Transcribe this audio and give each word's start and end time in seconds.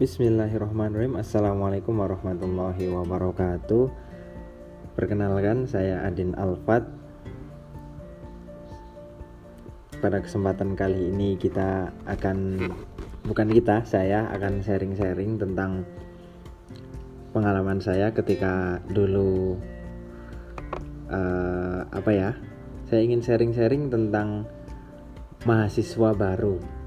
Bismillahirrahmanirrahim. 0.00 1.20
Assalamualaikum 1.20 1.92
warahmatullahi 1.92 2.88
wabarakatuh. 2.88 3.92
Perkenalkan 4.96 5.68
saya 5.68 6.00
Adin 6.08 6.32
Alfat. 6.40 6.88
Pada 10.00 10.24
kesempatan 10.24 10.72
kali 10.72 11.12
ini 11.12 11.36
kita 11.36 11.92
akan 12.08 12.64
Bukan 13.28 13.52
kita, 13.52 13.84
saya 13.84 14.24
akan 14.32 14.64
sharing-sharing 14.64 15.36
tentang 15.36 15.84
Pengalaman 17.36 17.84
saya 17.84 18.08
ketika 18.08 18.80
dulu 18.88 19.60
uh, 21.12 21.84
Apa 21.92 22.08
ya 22.08 22.30
Saya 22.88 23.04
ingin 23.04 23.20
sharing-sharing 23.20 23.92
tentang 23.92 24.48
Mahasiswa 25.44 26.16
baru 26.16 26.79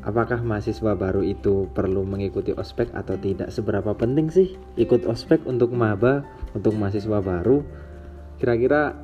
apakah 0.00 0.40
mahasiswa 0.40 0.96
baru 0.96 1.20
itu 1.20 1.68
perlu 1.76 2.04
mengikuti 2.08 2.56
ospek 2.56 2.92
atau 2.96 3.20
tidak? 3.20 3.52
Seberapa 3.52 3.92
penting 3.92 4.32
sih 4.32 4.56
ikut 4.80 5.04
ospek 5.04 5.44
untuk 5.44 5.72
maba 5.76 6.24
untuk 6.56 6.76
mahasiswa 6.76 7.20
baru? 7.20 7.60
Kira-kira 8.40 8.96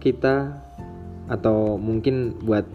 kita 0.00 0.60
atau 1.26 1.80
mungkin 1.80 2.36
buat 2.44 2.68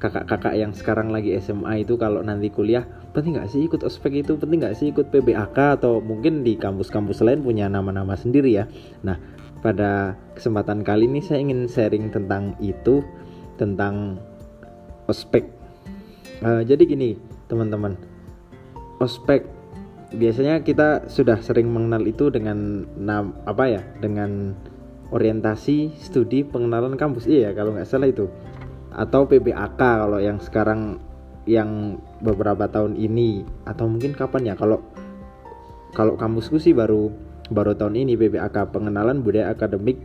kakak-kakak 0.00 0.54
yang 0.58 0.72
sekarang 0.74 1.08
lagi 1.08 1.32
SMA 1.38 1.86
itu 1.86 1.96
kalau 1.96 2.20
nanti 2.20 2.50
kuliah 2.50 2.84
penting 3.14 3.38
nggak 3.38 3.48
sih 3.52 3.64
ikut 3.64 3.84
ospek 3.84 4.24
itu? 4.24 4.36
Penting 4.36 4.64
nggak 4.64 4.76
sih 4.76 4.90
ikut 4.90 5.12
PBAK 5.12 5.80
atau 5.80 6.00
mungkin 6.00 6.42
di 6.42 6.56
kampus-kampus 6.56 7.24
lain 7.24 7.44
punya 7.44 7.68
nama-nama 7.68 8.16
sendiri 8.16 8.52
ya? 8.52 8.64
Nah 9.04 9.16
pada 9.64 10.12
kesempatan 10.36 10.84
kali 10.84 11.08
ini 11.08 11.24
saya 11.24 11.40
ingin 11.40 11.64
sharing 11.64 12.12
tentang 12.12 12.52
itu 12.60 13.00
tentang 13.56 14.20
ospek 15.08 15.63
uh, 16.42 16.62
jadi 16.64 16.82
gini 16.82 17.14
teman-teman. 17.46 17.94
Ospek 18.98 19.46
biasanya 20.14 20.62
kita 20.62 21.10
sudah 21.10 21.42
sering 21.42 21.70
mengenal 21.70 22.06
itu 22.06 22.30
dengan 22.30 22.86
nam 22.94 23.34
apa 23.44 23.66
ya 23.66 23.82
dengan 23.98 24.54
orientasi 25.14 25.94
studi 26.00 26.42
pengenalan 26.42 26.98
kampus. 26.98 27.28
Iya 27.28 27.54
kalau 27.54 27.76
nggak 27.76 27.86
salah 27.86 28.08
itu. 28.10 28.26
Atau 28.94 29.26
PBAK 29.26 29.78
kalau 29.78 30.18
yang 30.18 30.38
sekarang 30.40 30.98
yang 31.44 32.00
beberapa 32.24 32.66
tahun 32.70 32.96
ini. 32.96 33.44
Atau 33.68 33.90
mungkin 33.90 34.16
kapan 34.16 34.50
ya 34.50 34.54
kalau 34.56 34.80
kalau 35.94 36.18
kampusku 36.18 36.58
sih 36.58 36.74
baru 36.74 37.12
baru 37.52 37.76
tahun 37.76 37.94
ini 38.06 38.16
PBAK 38.16 38.72
pengenalan 38.72 39.20
budaya 39.20 39.52
akademik 39.52 40.00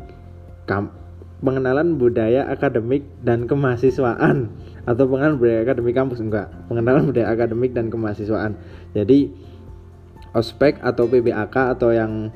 kam, 0.68 0.94
pengenalan 1.40 1.96
budaya 1.96 2.48
akademik 2.48 3.08
dan 3.24 3.48
kemahasiswaan. 3.48 4.52
Atau 4.88 5.06
pengenalan 5.08 5.38
budaya 5.40 5.64
akademik 5.64 5.96
kampus 5.96 6.20
enggak. 6.24 6.48
Pengenalan 6.68 7.08
budaya 7.10 7.28
akademik 7.32 7.72
dan 7.76 7.92
kemahasiswaan. 7.92 8.56
Jadi 8.96 9.32
ospek 10.34 10.78
atau 10.82 11.10
PBAK 11.10 11.56
atau 11.74 11.90
yang 11.90 12.30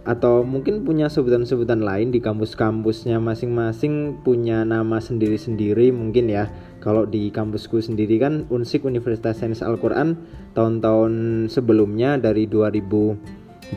atau 0.00 0.40
mungkin 0.48 0.80
punya 0.80 1.12
sebutan-sebutan 1.12 1.84
lain 1.84 2.08
di 2.08 2.24
kampus-kampusnya 2.24 3.20
masing-masing 3.20 4.24
punya 4.24 4.64
nama 4.64 4.96
sendiri-sendiri 4.96 5.92
mungkin 5.92 6.32
ya. 6.32 6.48
Kalau 6.80 7.04
di 7.04 7.28
kampusku 7.28 7.84
sendiri 7.84 8.16
kan 8.16 8.48
Unsik 8.48 8.88
Universitas 8.88 9.36
Sains 9.36 9.60
Al-Quran 9.60 10.16
tahun-tahun 10.56 11.46
sebelumnya 11.52 12.16
dari 12.16 12.48
2018 12.48 13.76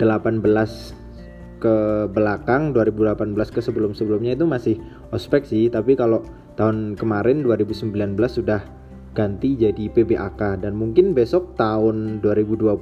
ke 1.64 2.12
belakang 2.12 2.76
2018 2.76 3.32
ke 3.48 3.64
sebelum-sebelumnya 3.64 4.36
itu 4.36 4.44
masih 4.44 4.76
ospek 5.16 5.48
sih. 5.48 5.72
Tapi 5.72 5.96
kalau 5.96 6.28
tahun 6.60 7.00
kemarin 7.00 7.48
2019 7.48 8.20
sudah 8.28 8.60
ganti 9.16 9.56
jadi 9.56 9.88
PBAK 9.88 10.60
dan 10.60 10.76
mungkin 10.76 11.16
besok 11.16 11.56
tahun 11.56 12.20
2020 12.20 12.76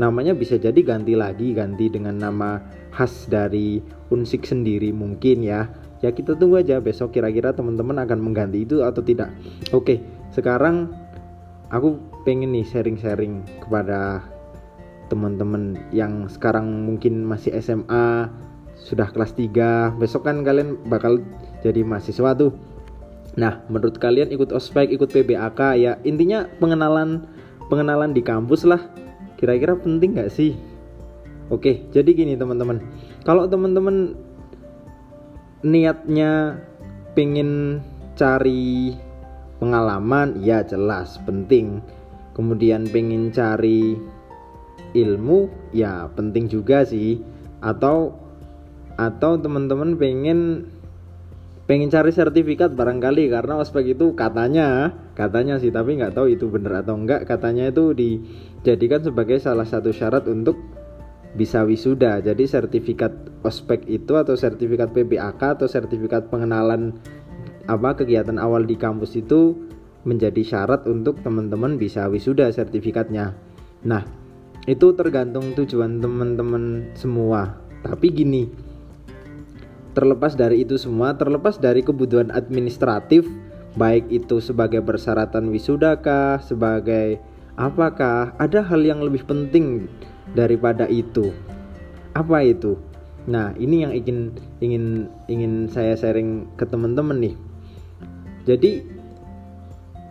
namanya 0.00 0.32
bisa 0.32 0.56
jadi 0.56 0.76
ganti 0.80 1.16
lagi 1.16 1.52
ganti 1.52 1.88
dengan 1.92 2.16
nama 2.16 2.60
khas 2.92 3.28
dari 3.28 3.82
Unsik 4.08 4.46
sendiri 4.46 4.94
mungkin 4.94 5.44
ya. 5.44 5.68
Ya 6.04 6.12
kita 6.12 6.36
tunggu 6.38 6.60
aja 6.60 6.78
besok 6.78 7.16
kira-kira 7.16 7.52
teman-teman 7.52 7.98
akan 8.04 8.20
mengganti 8.20 8.62
itu 8.64 8.80
atau 8.80 9.02
tidak. 9.02 9.34
Oke 9.74 10.00
sekarang 10.32 10.92
aku 11.68 11.98
pengen 12.22 12.54
nih 12.54 12.64
sharing-sharing 12.64 13.42
kepada 13.60 14.22
teman-teman 15.06 15.78
yang 15.94 16.26
sekarang 16.26 16.86
mungkin 16.86 17.22
masih 17.22 17.54
SMA 17.62 18.30
sudah 18.76 19.08
kelas 19.10 19.32
3 19.34 19.96
besok 19.96 20.28
kan 20.28 20.44
kalian 20.44 20.76
bakal 20.86 21.22
jadi 21.64 21.82
mahasiswa 21.82 22.36
tuh 22.36 22.52
Nah, 23.36 23.60
menurut 23.68 24.00
kalian 24.00 24.32
ikut 24.32 24.48
ospek, 24.48 24.88
ikut 24.88 25.12
PBAK 25.12 25.60
ya 25.76 26.00
intinya 26.08 26.48
pengenalan 26.56 27.28
pengenalan 27.68 28.16
di 28.16 28.24
kampus 28.24 28.64
lah. 28.64 28.80
Kira-kira 29.36 29.76
penting 29.76 30.16
nggak 30.16 30.32
sih? 30.32 30.56
Oke, 31.52 31.84
jadi 31.92 32.08
gini 32.16 32.34
teman-teman. 32.34 32.80
Kalau 33.28 33.44
teman-teman 33.44 34.16
niatnya 35.60 36.56
pengen 37.12 37.84
cari 38.16 38.96
pengalaman, 39.60 40.40
ya 40.40 40.64
jelas 40.64 41.20
penting. 41.28 41.84
Kemudian 42.32 42.88
pengen 42.88 43.28
cari 43.36 44.00
ilmu, 44.94 45.50
ya 45.74 46.06
penting 46.14 46.46
juga 46.46 46.86
sih. 46.86 47.22
Atau 47.64 48.14
atau 48.96 49.36
teman-teman 49.36 49.96
pengen 49.98 50.70
pengen 51.66 51.90
cari 51.90 52.14
sertifikat 52.14 52.72
barangkali 52.78 53.28
karena 53.28 53.58
ospek 53.58 53.98
itu 53.98 54.14
katanya 54.14 54.94
katanya 55.18 55.58
sih 55.58 55.74
tapi 55.74 55.98
nggak 55.98 56.14
tahu 56.14 56.32
itu 56.32 56.46
bener 56.46 56.80
atau 56.80 56.94
enggak 56.94 57.26
katanya 57.26 57.68
itu 57.68 57.90
dijadikan 57.92 59.02
sebagai 59.02 59.42
salah 59.42 59.66
satu 59.66 59.90
syarat 59.90 60.30
untuk 60.30 60.56
bisa 61.36 61.62
wisuda. 61.68 62.24
Jadi 62.24 62.48
sertifikat 62.48 63.12
ospek 63.44 63.84
itu 63.86 64.16
atau 64.16 64.34
sertifikat 64.34 64.96
PBAK 64.96 65.60
atau 65.60 65.68
sertifikat 65.68 66.32
pengenalan 66.32 66.96
apa 67.68 67.92
kegiatan 67.98 68.40
awal 68.40 68.64
di 68.64 68.74
kampus 68.80 69.20
itu 69.20 69.54
menjadi 70.08 70.40
syarat 70.40 70.88
untuk 70.88 71.20
teman-teman 71.20 71.76
bisa 71.76 72.08
wisuda 72.08 72.48
sertifikatnya. 72.48 73.36
Nah 73.84 74.02
itu 74.66 74.92
tergantung 74.92 75.54
tujuan 75.54 76.02
teman-teman 76.02 76.90
semua 76.98 77.58
tapi 77.86 78.10
gini 78.10 78.66
Terlepas 79.96 80.36
dari 80.36 80.60
itu 80.60 80.76
semua, 80.76 81.16
terlepas 81.16 81.56
dari 81.56 81.80
kebutuhan 81.80 82.28
administratif, 82.28 83.24
baik 83.80 84.04
itu 84.12 84.44
sebagai 84.44 84.84
persyaratan 84.84 85.48
wisudakah, 85.48 86.36
sebagai 86.44 87.16
apakah, 87.56 88.36
ada 88.36 88.60
hal 88.60 88.84
yang 88.84 89.00
lebih 89.00 89.24
penting 89.24 89.88
daripada 90.36 90.84
itu. 90.84 91.32
Apa 92.12 92.44
itu? 92.44 92.76
Nah, 93.24 93.56
ini 93.56 93.88
yang 93.88 93.96
ingin 93.96 94.36
ingin 94.60 94.84
ingin 95.32 95.52
saya 95.72 95.96
sharing 95.96 96.44
ke 96.60 96.68
teman-teman 96.68 97.16
nih. 97.16 97.34
Jadi 98.44 98.84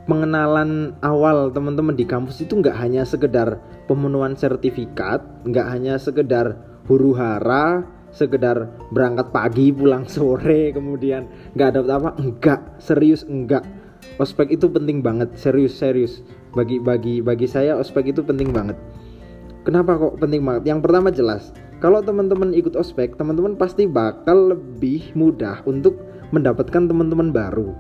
pengenalan 0.10 0.98
awal 1.06 1.54
teman-teman 1.54 1.94
di 1.94 2.10
kampus 2.10 2.42
itu 2.42 2.58
nggak 2.58 2.74
hanya 2.74 3.06
sekedar 3.06 3.62
pemenuhan 3.86 4.34
sertifikat, 4.38 5.24
nggak 5.46 5.68
hanya 5.70 5.96
sekedar 5.98 6.58
huru 6.86 7.14
hara, 7.18 7.86
sekedar 8.14 8.72
berangkat 8.94 9.30
pagi 9.34 9.74
pulang 9.76 10.08
sore 10.08 10.70
kemudian 10.78 11.28
nggak 11.54 11.68
ada 11.76 11.82
apa 11.84 12.10
enggak 12.16 12.60
serius 12.80 13.28
enggak 13.28 13.66
ospek 14.22 14.56
itu 14.56 14.72
penting 14.72 15.04
banget 15.04 15.34
serius 15.36 15.76
serius. 15.76 16.24
Bagi 16.56 16.80
bagi 16.80 17.20
bagi 17.20 17.52
saya 17.52 17.76
ospek 17.76 18.16
itu 18.16 18.24
penting 18.24 18.56
banget. 18.56 18.80
Kenapa 19.68 19.98
kok 20.00 20.22
penting 20.24 20.46
banget? 20.46 20.64
Yang 20.72 20.80
pertama 20.88 21.10
jelas 21.12 21.52
kalau 21.84 22.00
teman-teman 22.00 22.56
ikut 22.56 22.80
ospek 22.80 23.20
teman-teman 23.20 23.60
pasti 23.60 23.84
bakal 23.84 24.56
lebih 24.56 25.12
mudah 25.18 25.60
untuk 25.68 26.00
mendapatkan 26.32 26.88
teman-teman 26.88 27.30
baru 27.36 27.76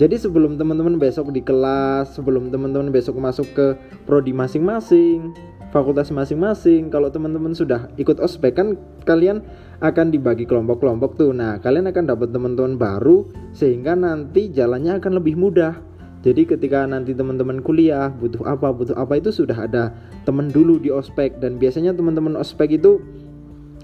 jadi 0.00 0.16
sebelum 0.16 0.56
teman-teman 0.56 0.96
besok 0.96 1.28
di 1.28 1.44
kelas, 1.44 2.16
sebelum 2.16 2.48
teman-teman 2.48 2.88
besok 2.88 3.20
masuk 3.20 3.52
ke 3.52 3.76
prodi 4.08 4.32
masing-masing, 4.32 5.36
fakultas 5.76 6.08
masing-masing, 6.08 6.88
kalau 6.88 7.12
teman-teman 7.12 7.52
sudah 7.52 7.92
ikut 8.00 8.16
ospek 8.16 8.56
kan 8.56 8.80
kalian 9.04 9.44
akan 9.84 10.08
dibagi 10.08 10.48
kelompok-kelompok 10.48 11.20
tuh. 11.20 11.36
Nah, 11.36 11.60
kalian 11.60 11.92
akan 11.92 12.16
dapat 12.16 12.32
teman-teman 12.32 12.80
baru 12.80 13.28
sehingga 13.52 13.92
nanti 13.92 14.48
jalannya 14.48 14.96
akan 15.04 15.20
lebih 15.20 15.36
mudah. 15.36 15.76
Jadi 16.24 16.48
ketika 16.48 16.88
nanti 16.88 17.12
teman-teman 17.12 17.60
kuliah 17.60 18.08
butuh 18.08 18.40
apa, 18.48 18.72
butuh 18.72 18.96
apa 18.96 19.20
itu 19.20 19.28
sudah 19.28 19.68
ada 19.68 19.92
teman 20.24 20.48
dulu 20.48 20.80
di 20.80 20.88
ospek 20.88 21.44
dan 21.44 21.60
biasanya 21.60 21.92
teman-teman 21.92 22.40
ospek 22.40 22.80
itu 22.80 23.04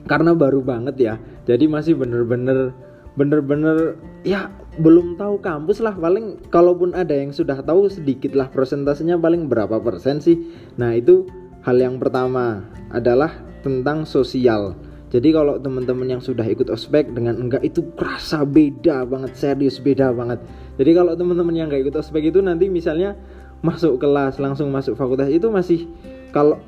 karena 0.09 0.33
baru 0.33 0.65
banget 0.65 0.97
ya. 0.97 1.15
Jadi 1.45 1.69
masih 1.69 1.93
bener-bener 1.93 2.73
bener-bener 3.17 3.97
ya 4.25 4.53
belum 4.77 5.17
tahu 5.17 5.41
kampus 5.41 5.81
lah 5.81 5.97
paling 5.97 6.37
kalaupun 6.53 6.93
ada 6.93 7.17
yang 7.17 7.33
sudah 7.33 7.65
tahu 7.65 7.89
sedikit 7.89 8.37
lah 8.37 8.53
persentasenya 8.53 9.17
paling 9.17 9.49
berapa 9.49 9.81
persen 9.81 10.21
sih. 10.21 10.37
Nah 10.77 10.93
itu 10.93 11.25
hal 11.65 11.81
yang 11.81 11.97
pertama 11.97 12.61
adalah 12.93 13.33
tentang 13.65 14.05
sosial. 14.05 14.77
Jadi 15.07 15.33
kalau 15.33 15.57
teman-teman 15.57 16.19
yang 16.19 16.23
sudah 16.23 16.45
ikut 16.45 16.69
ospek 16.69 17.09
dengan 17.15 17.41
enggak 17.41 17.65
itu 17.65 17.81
kerasa 17.97 18.45
beda 18.45 19.09
banget 19.09 19.33
serius 19.39 19.81
beda 19.81 20.13
banget. 20.13 20.43
Jadi 20.77 20.91
kalau 20.93 21.17
teman-teman 21.17 21.55
yang 21.57 21.67
enggak 21.73 21.89
ikut 21.89 21.97
ospek 21.97 22.29
itu 22.29 22.45
nanti 22.45 22.69
misalnya 22.69 23.17
masuk 23.65 23.97
kelas 23.97 24.37
langsung 24.37 24.69
masuk 24.69 24.93
fakultas 24.93 25.33
itu 25.33 25.49
masih 25.49 25.89
kalau 26.37 26.61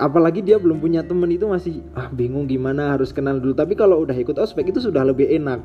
apalagi 0.00 0.40
dia 0.40 0.56
belum 0.56 0.80
punya 0.80 1.04
temen 1.04 1.28
itu 1.28 1.44
masih 1.44 1.84
ah 1.92 2.08
bingung 2.08 2.48
gimana 2.48 2.96
harus 2.96 3.12
kenal 3.12 3.36
dulu. 3.36 3.52
Tapi 3.52 3.76
kalau 3.76 4.00
udah 4.00 4.16
ikut 4.16 4.38
ospek 4.40 4.72
itu 4.72 4.80
sudah 4.80 5.04
lebih 5.04 5.28
enak. 5.28 5.60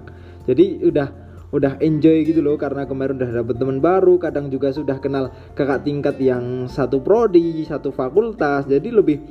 Jadi 0.49 0.83
udah 0.83 1.32
udah 1.53 1.77
enjoy 1.79 2.25
gitu 2.25 2.41
loh 2.41 2.57
karena 2.57 2.89
kemarin 2.89 3.15
udah 3.21 3.45
dapet 3.45 3.55
teman 3.61 3.77
baru 3.77 4.17
kadang 4.17 4.49
juga 4.49 4.73
sudah 4.73 4.97
kenal 4.97 5.29
kakak 5.53 5.85
tingkat 5.85 6.17
yang 6.17 6.65
satu 6.65 6.97
prodi 6.97 7.61
satu 7.61 7.93
fakultas 7.93 8.65
jadi 8.65 8.89
lebih 8.89 9.21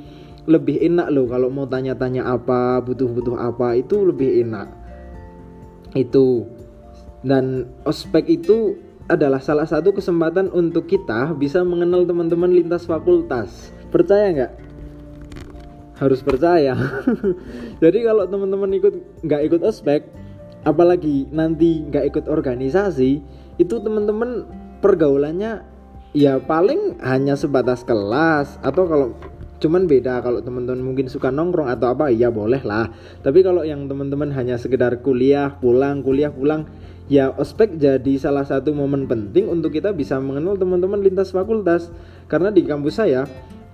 lebih 0.43 0.83
enak 0.83 1.07
loh 1.11 1.27
kalau 1.31 1.47
mau 1.47 1.63
tanya-tanya 1.63 2.27
apa 2.27 2.83
butuh-butuh 2.83 3.39
apa 3.39 3.79
itu 3.79 4.03
lebih 4.03 4.43
enak. 4.43 4.67
Itu. 5.95 6.47
Dan 7.23 7.71
ospek 7.87 8.27
itu 8.27 8.75
adalah 9.07 9.39
salah 9.39 9.63
satu 9.63 9.95
kesempatan 9.95 10.51
untuk 10.51 10.87
kita 10.87 11.31
bisa 11.35 11.63
mengenal 11.63 12.03
teman-teman 12.03 12.51
lintas 12.51 12.83
fakultas. 12.83 13.71
Percaya 13.87 14.27
nggak? 14.35 14.53
Harus 16.03 16.19
percaya. 16.19 16.75
Jadi 17.83 17.99
kalau 18.03 18.27
teman-teman 18.27 18.71
ikut 18.75 19.23
nggak 19.23 19.41
ikut 19.47 19.61
ospek 19.63 20.03
apalagi 20.63 21.27
nanti 21.31 21.83
nggak 21.87 22.05
ikut 22.11 22.25
organisasi 22.31 23.11
itu 23.59 23.75
teman-teman 23.83 24.47
pergaulannya 24.79 25.63
ya 26.15 26.39
paling 26.39 26.99
hanya 27.03 27.33
sebatas 27.39 27.83
kelas 27.83 28.57
atau 28.61 28.83
kalau 28.85 29.07
cuman 29.63 29.87
beda 29.87 30.19
kalau 30.19 30.43
teman-teman 30.43 30.83
mungkin 30.83 31.07
suka 31.07 31.31
nongkrong 31.31 31.71
atau 31.71 31.95
apa 31.95 32.11
ya 32.11 32.27
boleh 32.27 32.59
lah. 32.67 32.91
Tapi 33.23 33.39
kalau 33.47 33.63
yang 33.63 33.87
teman-teman 33.87 34.27
hanya 34.35 34.59
sekedar 34.59 34.99
kuliah 34.99 35.55
pulang 35.63 36.03
kuliah 36.03 36.35
pulang 36.35 36.67
ya 37.07 37.31
ospek 37.31 37.79
jadi 37.79 38.13
salah 38.19 38.43
satu 38.43 38.75
momen 38.75 39.07
penting 39.07 39.47
untuk 39.47 39.71
kita 39.71 39.95
bisa 39.95 40.19
mengenal 40.19 40.59
teman-teman 40.59 40.99
lintas 40.99 41.31
fakultas. 41.31 41.87
Karena 42.27 42.51
di 42.51 42.67
kampus 42.67 42.99
saya 42.99 43.23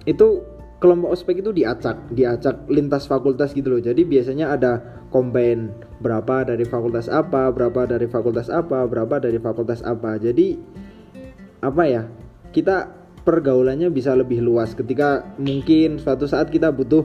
itu 0.06 0.46
kelompok 0.80 1.12
ospek 1.12 1.44
itu 1.44 1.52
diacak 1.52 2.08
diacak 2.16 2.66
lintas 2.72 3.06
fakultas 3.06 3.52
gitu 3.52 3.76
loh. 3.76 3.84
Jadi 3.84 4.08
biasanya 4.08 4.56
ada 4.56 4.80
combine 5.12 5.76
berapa 6.00 6.48
dari 6.48 6.64
fakultas 6.64 7.12
apa 7.12 7.52
berapa 7.52 7.84
dari 7.84 8.08
fakultas 8.08 8.48
apa 8.48 8.88
berapa 8.88 9.20
dari 9.20 9.38
fakultas 9.38 9.84
apa. 9.84 10.16
Jadi 10.16 10.56
apa 11.60 11.84
ya 11.84 12.08
kita 12.56 12.88
pergaulannya 13.28 13.92
bisa 13.92 14.16
lebih 14.16 14.40
luas. 14.40 14.72
Ketika 14.72 15.36
mungkin 15.36 16.00
suatu 16.00 16.26
saat 16.26 16.48
kita 16.48 16.72
butuh 16.72 17.04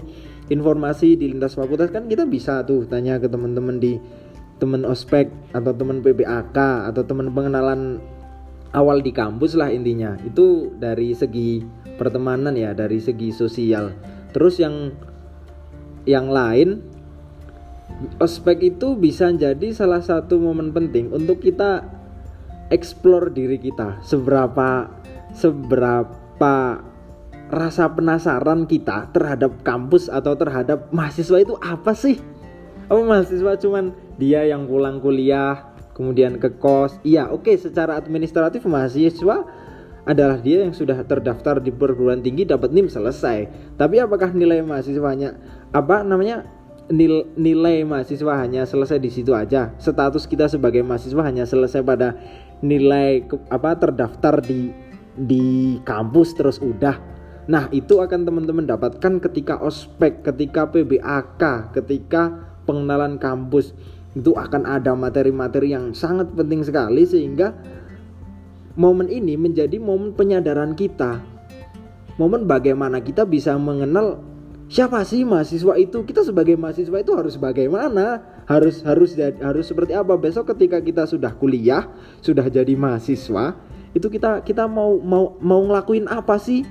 informasi 0.48 1.18
di 1.18 1.34
lintas 1.34 1.58
fakultas 1.58 1.90
kan 1.90 2.06
kita 2.06 2.24
bisa 2.30 2.62
tuh 2.62 2.86
tanya 2.86 3.18
ke 3.18 3.26
teman-teman 3.26 3.82
di 3.82 3.98
teman 4.62 4.86
ospek 4.86 5.28
atau 5.50 5.74
teman 5.74 5.98
PBAK 5.98 6.56
atau 6.94 7.02
teman 7.02 7.26
pengenalan 7.34 7.98
awal 8.70 9.02
di 9.02 9.10
kampus 9.10 9.58
lah 9.58 9.74
intinya. 9.74 10.14
Itu 10.22 10.70
dari 10.78 11.10
segi 11.10 11.82
pertemanan 11.96 12.54
ya 12.54 12.74
dari 12.74 12.98
segi 12.98 13.30
sosial. 13.30 13.94
Terus 14.34 14.58
yang 14.58 14.94
yang 16.04 16.28
lain 16.28 16.84
ospek 18.20 18.60
itu 18.60 18.98
bisa 18.98 19.30
jadi 19.32 19.72
salah 19.72 20.02
satu 20.02 20.36
momen 20.36 20.74
penting 20.74 21.14
untuk 21.14 21.40
kita 21.40 21.86
explore 22.68 23.30
diri 23.30 23.56
kita. 23.60 24.02
Seberapa 24.02 24.90
seberapa 25.34 26.82
rasa 27.52 27.84
penasaran 27.92 28.66
kita 28.66 29.12
terhadap 29.12 29.62
kampus 29.62 30.08
atau 30.08 30.34
terhadap 30.34 30.90
mahasiswa 30.90 31.38
itu 31.38 31.54
apa 31.60 31.92
sih? 31.92 32.18
Apa 32.88 33.00
mahasiswa 33.00 33.56
cuman 33.60 33.94
dia 34.18 34.44
yang 34.44 34.66
pulang 34.66 34.98
kuliah 34.98 35.72
kemudian 35.94 36.40
ke 36.42 36.58
kos? 36.58 36.98
Iya 37.06 37.30
oke 37.30 37.46
okay, 37.48 37.56
secara 37.60 37.96
administratif 37.96 38.64
mahasiswa 38.66 39.46
adalah 40.04 40.36
dia 40.36 40.64
yang 40.64 40.76
sudah 40.76 41.00
terdaftar 41.04 41.64
di 41.64 41.72
perguruan 41.72 42.20
tinggi 42.20 42.44
dapat 42.44 42.70
NIM 42.72 42.92
selesai. 42.92 43.48
Tapi 43.80 43.96
apakah 44.04 44.36
nilai 44.36 44.60
mahasiswanya 44.60 45.36
apa 45.72 46.04
namanya 46.04 46.44
nil, 46.92 47.24
nilai 47.40 47.88
mahasiswa 47.88 48.36
hanya 48.36 48.68
selesai 48.68 49.00
di 49.00 49.08
situ 49.08 49.32
aja? 49.32 49.72
Status 49.80 50.28
kita 50.28 50.48
sebagai 50.52 50.84
mahasiswa 50.84 51.24
hanya 51.24 51.48
selesai 51.48 51.80
pada 51.80 52.16
nilai 52.60 53.24
apa 53.48 53.80
terdaftar 53.80 54.44
di 54.44 54.68
di 55.16 55.78
kampus 55.88 56.36
terus 56.36 56.60
udah. 56.60 57.00
Nah, 57.44 57.68
itu 57.72 58.00
akan 58.00 58.24
teman-teman 58.24 58.64
dapatkan 58.64 59.20
ketika 59.20 59.60
ospek, 59.60 60.24
ketika 60.24 60.64
PBAK, 60.68 61.72
ketika 61.76 62.52
pengenalan 62.64 63.20
kampus. 63.20 63.76
Itu 64.14 64.32
akan 64.38 64.64
ada 64.64 64.94
materi-materi 64.94 65.74
yang 65.74 65.90
sangat 65.90 66.30
penting 66.38 66.62
sekali 66.62 67.02
sehingga 67.02 67.50
momen 68.74 69.06
ini 69.10 69.38
menjadi 69.38 69.78
momen 69.78 70.14
penyadaran 70.14 70.74
kita. 70.74 71.22
Momen 72.14 72.46
bagaimana 72.46 73.02
kita 73.02 73.26
bisa 73.26 73.58
mengenal 73.58 74.22
siapa 74.70 75.02
sih 75.02 75.26
mahasiswa 75.26 75.74
itu? 75.78 76.06
Kita 76.06 76.22
sebagai 76.22 76.54
mahasiswa 76.54 76.94
itu 77.02 77.12
harus 77.14 77.34
bagaimana? 77.38 78.22
Harus 78.46 78.84
harus 78.86 79.18
harus 79.18 79.64
seperti 79.66 79.98
apa? 79.98 80.14
Besok 80.14 80.54
ketika 80.54 80.78
kita 80.78 81.10
sudah 81.10 81.34
kuliah, 81.34 81.90
sudah 82.22 82.46
jadi 82.46 82.74
mahasiswa, 82.78 83.58
itu 83.94 84.06
kita 84.06 84.46
kita 84.46 84.70
mau 84.70 84.98
mau 85.02 85.34
mau 85.42 85.62
ngelakuin 85.66 86.06
apa 86.06 86.38
sih? 86.38 86.62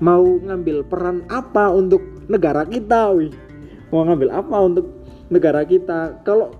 Mau 0.00 0.40
ngambil 0.40 0.88
peran 0.88 1.28
apa 1.28 1.68
untuk 1.68 2.00
negara 2.24 2.64
kita, 2.64 3.12
wih? 3.12 3.36
Mau 3.92 4.08
ngambil 4.08 4.32
apa 4.32 4.56
untuk 4.56 4.86
negara 5.28 5.60
kita? 5.68 6.24
Kalau 6.24 6.56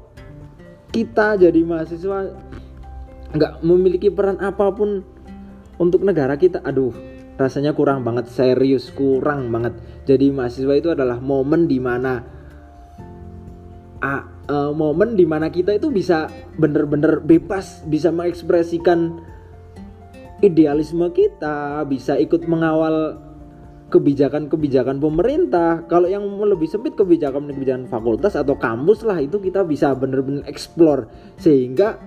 kita 0.92 1.40
jadi 1.40 1.60
mahasiswa 1.64 2.49
nggak 3.30 3.62
memiliki 3.62 4.10
peran 4.10 4.38
apa 4.42 4.70
pun 4.74 5.04
untuk 5.78 6.02
negara 6.02 6.34
kita. 6.36 6.62
Aduh 6.62 6.92
rasanya 7.40 7.72
kurang 7.72 8.04
banget 8.04 8.28
serius 8.28 8.92
kurang 8.92 9.48
banget. 9.48 9.80
Jadi 10.04 10.28
mahasiswa 10.28 10.74
itu 10.76 10.88
adalah 10.92 11.16
momen 11.22 11.64
di 11.64 11.80
mana 11.80 12.20
uh, 14.04 14.22
uh, 14.50 14.72
momen 14.76 15.16
di 15.16 15.24
mana 15.24 15.48
kita 15.48 15.72
itu 15.72 15.88
bisa 15.88 16.28
bener-bener 16.60 17.24
bebas 17.24 17.80
bisa 17.88 18.12
mengekspresikan 18.12 19.24
idealisme 20.40 21.04
kita 21.12 21.84
bisa 21.88 22.16
ikut 22.16 22.44
mengawal 22.44 23.20
kebijakan-kebijakan 23.90 25.02
pemerintah. 25.02 25.84
Kalau 25.90 26.06
yang 26.06 26.22
lebih 26.22 26.70
sempit 26.70 26.94
kebijakan-kebijakan 26.94 27.90
fakultas 27.90 28.38
atau 28.38 28.54
kampus 28.54 29.02
lah 29.02 29.18
itu 29.18 29.42
kita 29.42 29.66
bisa 29.66 29.92
bener-bener 29.98 30.46
explore. 30.46 31.10
Sehingga 31.36 31.98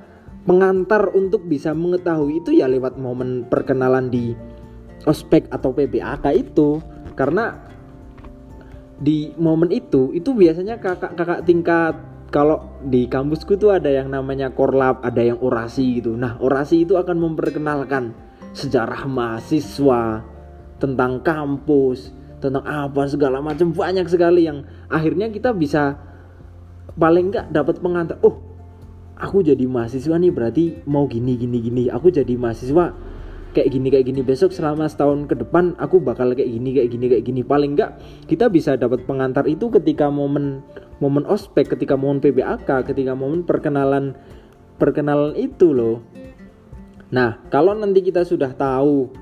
pengantar 0.44 1.12
untuk 1.16 1.48
bisa 1.48 1.72
mengetahui 1.72 2.44
itu 2.44 2.56
ya 2.56 2.68
lewat 2.68 3.00
momen 3.00 3.48
perkenalan 3.48 4.12
di 4.12 4.36
ospek 5.08 5.48
atau 5.52 5.72
PBAK 5.72 6.26
itu 6.36 6.84
karena 7.16 7.60
di 9.00 9.36
momen 9.36 9.72
itu 9.72 10.12
itu 10.16 10.32
biasanya 10.32 10.80
kakak-kakak 10.80 11.44
tingkat 11.44 11.96
kalau 12.34 12.82
di 12.82 13.06
kampusku 13.06 13.62
tuh 13.62 13.78
ada 13.78 13.94
yang 13.94 14.10
namanya 14.10 14.50
korlap, 14.50 15.06
ada 15.06 15.22
yang 15.22 15.38
orasi 15.38 16.02
gitu. 16.02 16.18
Nah, 16.18 16.42
orasi 16.42 16.82
itu 16.82 16.98
akan 16.98 17.22
memperkenalkan 17.22 18.10
sejarah 18.58 19.06
mahasiswa, 19.06 20.26
tentang 20.84 21.24
kampus, 21.24 22.12
tentang 22.44 22.68
apa 22.68 23.08
segala 23.08 23.40
macam 23.40 23.72
banyak 23.72 24.04
sekali 24.12 24.52
yang 24.52 24.68
akhirnya 24.92 25.32
kita 25.32 25.56
bisa 25.56 25.96
paling 27.00 27.32
enggak 27.32 27.48
dapat 27.56 27.80
pengantar. 27.80 28.20
Oh, 28.20 28.53
aku 29.18 29.46
jadi 29.46 29.66
mahasiswa 29.66 30.16
nih 30.18 30.32
berarti 30.34 30.66
mau 30.90 31.06
gini 31.06 31.38
gini 31.38 31.58
gini. 31.62 31.84
Aku 31.90 32.10
jadi 32.10 32.34
mahasiswa 32.38 32.94
kayak 33.54 33.70
gini 33.70 33.88
kayak 33.94 34.06
gini. 34.10 34.22
Besok 34.26 34.52
selama 34.52 34.90
setahun 34.90 35.30
ke 35.30 35.36
depan 35.38 35.78
aku 35.78 36.02
bakal 36.02 36.34
kayak 36.34 36.50
gini 36.50 36.70
kayak 36.74 36.90
gini 36.90 37.06
kayak 37.10 37.24
gini. 37.26 37.42
Paling 37.46 37.78
enggak 37.78 38.02
kita 38.26 38.50
bisa 38.50 38.74
dapat 38.76 39.06
pengantar 39.06 39.46
itu 39.46 39.70
ketika 39.70 40.10
momen 40.10 40.66
momen 40.98 41.24
ospek 41.30 41.70
ketika 41.74 41.94
momen 42.00 42.24
PBAK 42.24 42.88
ketika 42.90 43.14
momen 43.14 43.46
perkenalan 43.46 44.18
perkenalan 44.82 45.38
itu 45.38 45.72
loh. 45.72 46.02
Nah 47.14 47.38
kalau 47.54 47.78
nanti 47.78 48.02
kita 48.02 48.26
sudah 48.26 48.52
tahu 48.58 49.14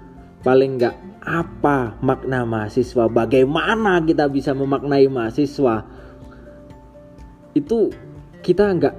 paling 0.42 0.80
enggak 0.80 0.96
apa 1.22 2.02
makna 2.02 2.50
mahasiswa 2.50 3.06
bagaimana 3.06 4.02
kita 4.02 4.26
bisa 4.26 4.58
memaknai 4.58 5.06
mahasiswa 5.06 5.86
itu 7.54 7.94
kita 8.42 8.74
enggak 8.74 8.96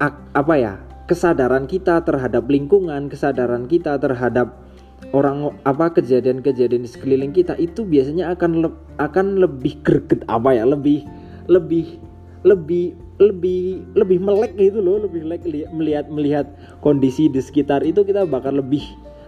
apa 0.00 0.54
ya 0.58 0.74
kesadaran 1.04 1.68
kita 1.68 2.00
terhadap 2.02 2.48
lingkungan, 2.48 3.12
kesadaran 3.12 3.68
kita 3.68 4.00
terhadap 4.00 4.64
orang 5.12 5.52
apa 5.68 5.92
kejadian-kejadian 5.92 6.86
di 6.86 6.90
sekeliling 6.90 7.32
kita 7.34 7.54
itu 7.60 7.84
biasanya 7.84 8.32
akan 8.32 8.64
le, 8.64 8.70
akan 8.96 9.38
lebih 9.38 9.78
greget 9.84 10.24
apa 10.26 10.56
ya 10.56 10.64
lebih 10.64 11.04
lebih 11.46 12.00
lebih 12.44 12.96
lebih 13.20 13.84
lebih 13.94 14.18
melek 14.20 14.52
gitu 14.56 14.80
loh 14.80 15.04
lebih 15.04 15.22
melek 15.28 15.44
melihat 15.70 16.06
melihat 16.08 16.46
kondisi 16.80 17.28
di 17.28 17.40
sekitar 17.40 17.84
itu 17.84 18.02
kita 18.02 18.24
bakal 18.24 18.58
lebih 18.58 18.82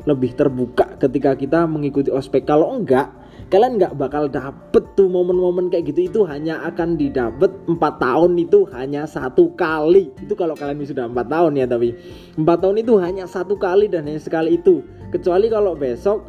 lebih 0.04 0.36
terbuka 0.36 0.96
ketika 1.00 1.34
kita 1.34 1.64
mengikuti 1.64 2.12
ospek. 2.12 2.44
Kalau 2.44 2.76
enggak 2.76 3.10
kalian 3.46 3.78
nggak 3.78 3.94
bakal 3.94 4.26
dapet 4.26 4.84
tuh 4.98 5.06
momen-momen 5.06 5.70
kayak 5.70 5.94
gitu. 5.94 6.00
Itu 6.10 6.20
hanya 6.26 6.66
akan 6.66 6.98
didapat 6.98 7.50
empat 7.70 7.94
tahun 8.02 8.32
itu 8.42 8.66
hanya 8.74 9.06
satu 9.06 9.54
kali. 9.54 10.10
Itu 10.18 10.34
kalau 10.34 10.58
kalian 10.58 10.82
sudah 10.82 11.06
empat 11.06 11.26
tahun 11.30 11.52
ya 11.58 11.66
tapi 11.70 11.94
empat 12.34 12.58
tahun 12.62 12.76
itu 12.82 12.92
hanya 12.98 13.24
satu 13.30 13.54
kali 13.54 13.86
dan 13.86 14.10
hanya 14.10 14.18
sekali 14.18 14.58
itu. 14.58 14.82
Kecuali 15.14 15.46
kalau 15.46 15.78
besok 15.78 16.26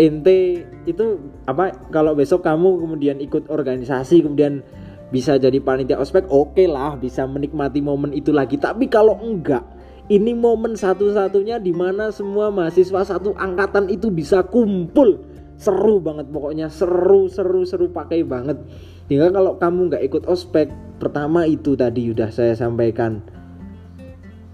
ente 0.00 0.64
itu 0.88 1.20
apa 1.44 1.76
kalau 1.92 2.16
besok 2.16 2.40
kamu 2.40 2.80
kemudian 2.80 3.20
ikut 3.20 3.52
organisasi 3.52 4.24
kemudian 4.24 4.64
bisa 5.12 5.36
jadi 5.36 5.60
panitia 5.60 6.00
ospek 6.00 6.24
oke 6.32 6.56
okay 6.56 6.64
lah 6.64 6.96
bisa 6.96 7.28
menikmati 7.28 7.84
momen 7.84 8.16
itu 8.16 8.32
lagi. 8.32 8.56
Tapi 8.56 8.88
kalau 8.88 9.20
enggak 9.20 9.60
ini 10.08 10.32
momen 10.32 10.72
satu-satunya 10.72 11.60
di 11.60 11.76
mana 11.76 12.08
semua 12.08 12.48
mahasiswa 12.48 13.04
satu 13.04 13.36
angkatan 13.36 13.92
itu 13.92 14.08
bisa 14.08 14.40
kumpul 14.42 15.31
seru 15.62 16.02
banget 16.02 16.26
pokoknya. 16.34 16.66
Seru 16.66 17.30
seru 17.30 17.62
seru 17.62 17.94
pakai 17.94 18.26
banget. 18.26 18.58
Hingga 19.06 19.30
kalau 19.30 19.54
kamu 19.62 19.94
nggak 19.94 20.02
ikut 20.10 20.24
ospek 20.26 20.74
pertama 20.98 21.46
itu 21.46 21.78
tadi 21.78 22.10
udah 22.10 22.34
saya 22.34 22.58
sampaikan. 22.58 23.22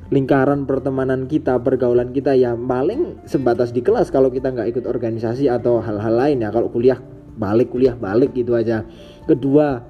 Lingkaran 0.08 0.64
pertemanan 0.64 1.28
kita, 1.28 1.60
pergaulan 1.60 2.12
kita 2.12 2.32
ya 2.32 2.56
paling 2.56 3.24
sebatas 3.28 3.72
di 3.72 3.84
kelas 3.84 4.08
kalau 4.08 4.32
kita 4.32 4.52
nggak 4.52 4.76
ikut 4.76 4.84
organisasi 4.88 5.48
atau 5.48 5.80
hal-hal 5.80 6.12
lain 6.12 6.44
ya. 6.44 6.52
Kalau 6.52 6.68
kuliah 6.68 7.00
balik 7.40 7.72
kuliah 7.72 7.96
balik 7.96 8.36
gitu 8.36 8.52
aja. 8.52 8.84
Kedua 9.24 9.80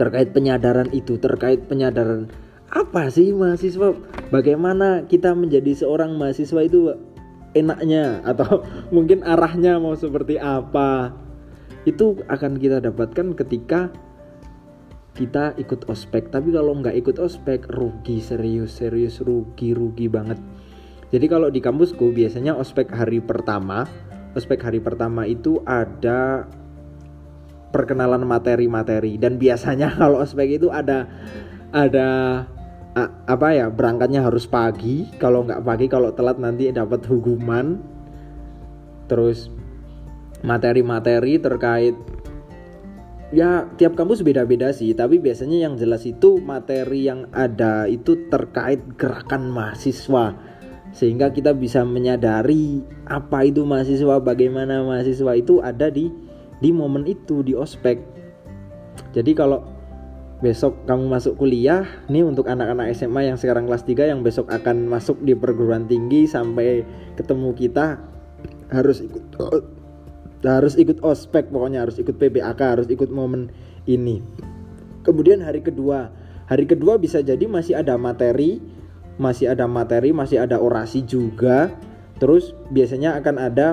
terkait 0.00 0.32
penyadaran 0.32 0.88
itu 0.96 1.20
terkait 1.20 1.68
penyadaran 1.68 2.32
apa 2.72 3.12
sih 3.12 3.36
mahasiswa? 3.36 3.92
Bagaimana 4.32 5.04
kita 5.04 5.36
menjadi 5.36 5.84
seorang 5.84 6.16
mahasiswa 6.16 6.60
itu 6.64 6.96
enaknya 7.52 8.24
atau 8.24 8.64
mungkin 8.94 9.24
arahnya 9.24 9.78
mau 9.78 9.96
seperti 9.96 10.36
apa. 10.36 11.12
Itu 11.82 12.22
akan 12.30 12.62
kita 12.62 12.78
dapatkan 12.78 13.34
ketika 13.34 13.90
kita 15.12 15.56
ikut 15.60 15.88
ospek. 15.90 16.32
Tapi 16.32 16.54
kalau 16.54 16.78
nggak 16.78 16.96
ikut 16.96 17.16
ospek 17.20 17.68
rugi 17.68 18.22
serius 18.22 18.80
serius 18.80 19.20
rugi 19.20 19.76
rugi 19.76 20.06
banget. 20.08 20.38
Jadi 21.12 21.26
kalau 21.28 21.52
di 21.52 21.60
kampusku 21.60 22.08
biasanya 22.14 22.56
ospek 22.56 22.88
hari 22.88 23.20
pertama 23.20 23.84
ospek 24.32 24.64
hari 24.64 24.80
pertama 24.80 25.28
itu 25.28 25.60
ada 25.68 26.48
perkenalan 27.72 28.24
materi-materi. 28.24 29.16
Dan 29.16 29.36
biasanya 29.36 29.92
kalau 30.00 30.20
ospek 30.20 30.60
itu 30.60 30.68
ada 30.72 31.08
ada 31.72 32.08
apa 33.00 33.56
ya 33.56 33.72
berangkatnya 33.72 34.24
harus 34.24 34.44
pagi. 34.44 35.08
Kalau 35.16 35.48
nggak 35.48 35.64
pagi 35.64 35.86
kalau 35.88 36.12
telat 36.12 36.36
nanti 36.36 36.68
dapat 36.68 37.04
hukuman. 37.08 37.80
Terus 39.08 39.48
materi-materi 40.44 41.38
terkait 41.40 41.96
ya 43.32 43.64
tiap 43.80 43.96
kampus 43.96 44.20
beda-beda 44.20 44.70
sih. 44.76 44.92
Tapi 44.92 45.16
biasanya 45.18 45.64
yang 45.64 45.74
jelas 45.80 46.04
itu 46.04 46.36
materi 46.44 47.08
yang 47.08 47.32
ada 47.32 47.88
itu 47.88 48.28
terkait 48.28 48.84
gerakan 49.00 49.48
mahasiswa. 49.48 50.36
Sehingga 50.92 51.32
kita 51.32 51.56
bisa 51.56 51.88
menyadari 51.88 52.84
apa 53.08 53.48
itu 53.48 53.64
mahasiswa 53.64 54.20
bagaimana 54.20 54.84
mahasiswa 54.84 55.32
itu 55.32 55.64
ada 55.64 55.88
di 55.88 56.12
di 56.60 56.68
momen 56.68 57.08
itu 57.08 57.40
di 57.40 57.56
ospek. 57.56 57.96
Jadi 59.16 59.32
kalau 59.32 59.71
besok 60.42 60.84
kamu 60.90 61.06
masuk 61.06 61.38
kuliah 61.38 61.86
nih 62.10 62.26
untuk 62.26 62.50
anak-anak 62.50 62.90
SMA 62.98 63.30
yang 63.30 63.38
sekarang 63.38 63.70
kelas 63.70 63.86
3 63.86 64.10
yang 64.10 64.20
besok 64.26 64.50
akan 64.50 64.90
masuk 64.90 65.22
di 65.22 65.38
perguruan 65.38 65.86
tinggi 65.86 66.26
sampai 66.26 66.82
ketemu 67.14 67.54
kita 67.54 68.02
harus 68.74 68.98
ikut 69.06 69.22
harus 70.42 70.74
ikut 70.74 70.98
ospek 71.06 71.46
pokoknya 71.54 71.86
harus 71.86 72.02
ikut 72.02 72.18
PBAK 72.18 72.58
harus 72.58 72.90
ikut 72.90 73.14
momen 73.14 73.54
ini. 73.86 74.18
Kemudian 75.06 75.46
hari 75.46 75.62
kedua 75.62 76.10
hari 76.50 76.66
kedua 76.66 76.98
bisa 76.98 77.22
jadi 77.22 77.46
masih 77.46 77.78
ada 77.78 77.94
materi 77.94 78.58
masih 79.22 79.54
ada 79.54 79.70
materi 79.70 80.10
masih 80.10 80.42
ada 80.42 80.58
orasi 80.58 81.06
juga. 81.06 81.70
Terus 82.18 82.50
biasanya 82.74 83.14
akan 83.22 83.36
ada 83.38 83.68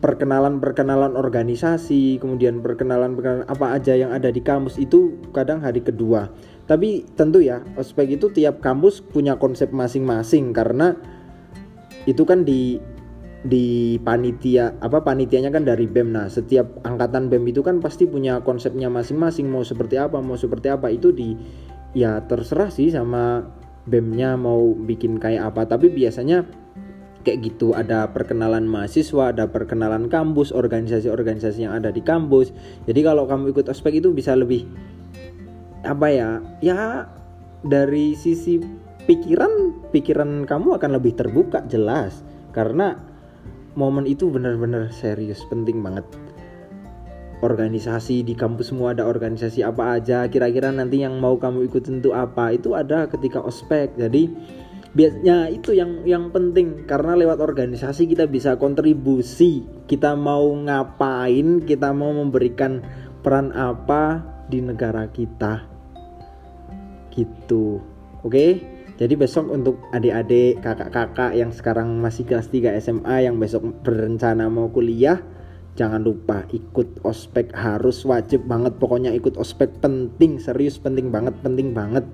perkenalan-perkenalan 0.00 1.16
organisasi, 1.16 2.20
kemudian 2.20 2.60
perkenalan-perkenalan 2.60 3.48
apa 3.48 3.76
aja 3.76 3.96
yang 3.96 4.12
ada 4.12 4.28
di 4.28 4.44
kampus 4.44 4.76
itu 4.76 5.16
kadang 5.32 5.64
hari 5.64 5.80
kedua. 5.80 6.28
Tapi 6.68 7.06
tentu 7.16 7.40
ya, 7.40 7.64
ospek 7.78 8.18
itu 8.20 8.28
tiap 8.34 8.60
kampus 8.60 9.00
punya 9.00 9.38
konsep 9.40 9.72
masing-masing 9.72 10.52
karena 10.52 10.98
itu 12.06 12.22
kan 12.22 12.46
di 12.46 12.78
di 13.46 13.96
panitia 14.02 14.74
apa 14.82 15.06
panitianya 15.06 15.54
kan 15.54 15.62
dari 15.62 15.86
BEM. 15.86 16.10
Nah 16.10 16.26
setiap 16.26 16.82
angkatan 16.82 17.30
BEM 17.30 17.46
itu 17.54 17.62
kan 17.62 17.78
pasti 17.78 18.04
punya 18.04 18.42
konsepnya 18.42 18.90
masing-masing 18.90 19.46
mau 19.46 19.62
seperti 19.62 19.96
apa 19.96 20.18
mau 20.18 20.34
seperti 20.34 20.68
apa. 20.68 20.90
Itu 20.90 21.14
di 21.14 21.38
ya 21.94 22.18
terserah 22.26 22.68
sih 22.74 22.90
sama 22.90 23.46
BEM-nya 23.86 24.34
mau 24.34 24.74
bikin 24.74 25.22
kayak 25.22 25.54
apa. 25.54 25.70
Tapi 25.70 25.94
biasanya 25.94 26.65
kayak 27.26 27.42
gitu. 27.42 27.74
Ada 27.74 28.14
perkenalan 28.14 28.70
mahasiswa 28.70 29.34
ada 29.34 29.50
perkenalan 29.50 30.06
kampus 30.06 30.54
organisasi-organisasi 30.54 31.66
yang 31.66 31.74
ada 31.74 31.90
di 31.90 32.00
kampus. 32.06 32.54
Jadi 32.86 33.00
kalau 33.02 33.26
kamu 33.26 33.50
ikut 33.50 33.66
ospek 33.66 33.98
itu 33.98 34.14
bisa 34.14 34.38
lebih 34.38 34.70
apa 35.82 36.06
ya 36.10 36.42
ya 36.62 37.06
dari 37.66 38.14
sisi 38.14 38.62
pikiran 39.10 39.86
pikiran 39.90 40.46
kamu 40.46 40.78
akan 40.78 40.90
lebih 40.94 41.18
terbuka 41.18 41.66
jelas. 41.66 42.22
Karena 42.54 42.94
momen 43.74 44.06
itu 44.06 44.30
benar-benar 44.30 44.94
serius 44.94 45.42
penting 45.50 45.82
banget. 45.82 46.06
Organisasi 47.44 48.24
di 48.24 48.32
kampus 48.32 48.72
semua 48.72 48.96
ada 48.96 49.04
organisasi 49.04 49.60
apa 49.60 50.00
aja 50.00 50.24
kira-kira 50.24 50.72
nanti 50.72 51.04
yang 51.04 51.20
mau 51.20 51.36
kamu 51.36 51.68
ikutin 51.68 52.00
itu 52.00 52.16
apa 52.16 52.56
itu 52.56 52.72
ada 52.72 53.04
ketika 53.12 53.44
ospek. 53.44 53.92
Jadi 54.00 54.32
biasanya 54.96 55.52
itu 55.52 55.76
yang 55.76 56.02
yang 56.08 56.32
penting. 56.32 56.88
Karena 56.88 57.12
lewat 57.12 57.44
organisasi 57.44 58.08
kita 58.08 58.24
bisa 58.24 58.56
kontribusi. 58.56 59.60
Kita 59.84 60.16
mau 60.16 60.48
ngapain 60.56 61.62
kita 61.62 61.92
mau 61.92 62.16
memberikan 62.16 62.80
peran 63.20 63.52
apa 63.52 64.24
di 64.48 64.64
negara 64.64 65.04
kita. 65.12 65.68
Gitu. 67.12 67.84
Oke? 68.24 68.74
Jadi 68.96 69.12
besok 69.12 69.52
untuk 69.52 69.76
adik-adik, 69.92 70.64
kakak-kakak 70.64 71.36
yang 71.36 71.52
sekarang 71.52 72.00
masih 72.00 72.24
kelas 72.24 72.48
3 72.48 72.80
SMA 72.80 73.28
yang 73.28 73.36
besok 73.36 73.84
berencana 73.84 74.48
mau 74.48 74.72
kuliah, 74.72 75.20
jangan 75.76 76.00
lupa 76.00 76.48
ikut 76.48 77.04
ospek. 77.04 77.52
Harus 77.52 78.08
wajib 78.08 78.48
banget. 78.48 78.80
Pokoknya 78.80 79.12
ikut 79.12 79.36
ospek 79.36 79.84
penting 79.84 80.40
serius 80.40 80.80
penting 80.80 81.12
banget 81.12 81.36
penting 81.44 81.76
banget 81.76 82.08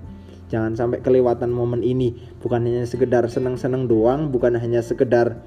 jangan 0.53 0.77
sampai 0.77 1.01
kelewatan 1.01 1.49
momen 1.49 1.81
ini 1.81 2.13
bukan 2.37 2.61
hanya 2.69 2.85
sekedar 2.85 3.25
senang-senang 3.25 3.89
doang 3.89 4.29
bukan 4.29 4.53
hanya 4.53 4.85
sekedar 4.85 5.41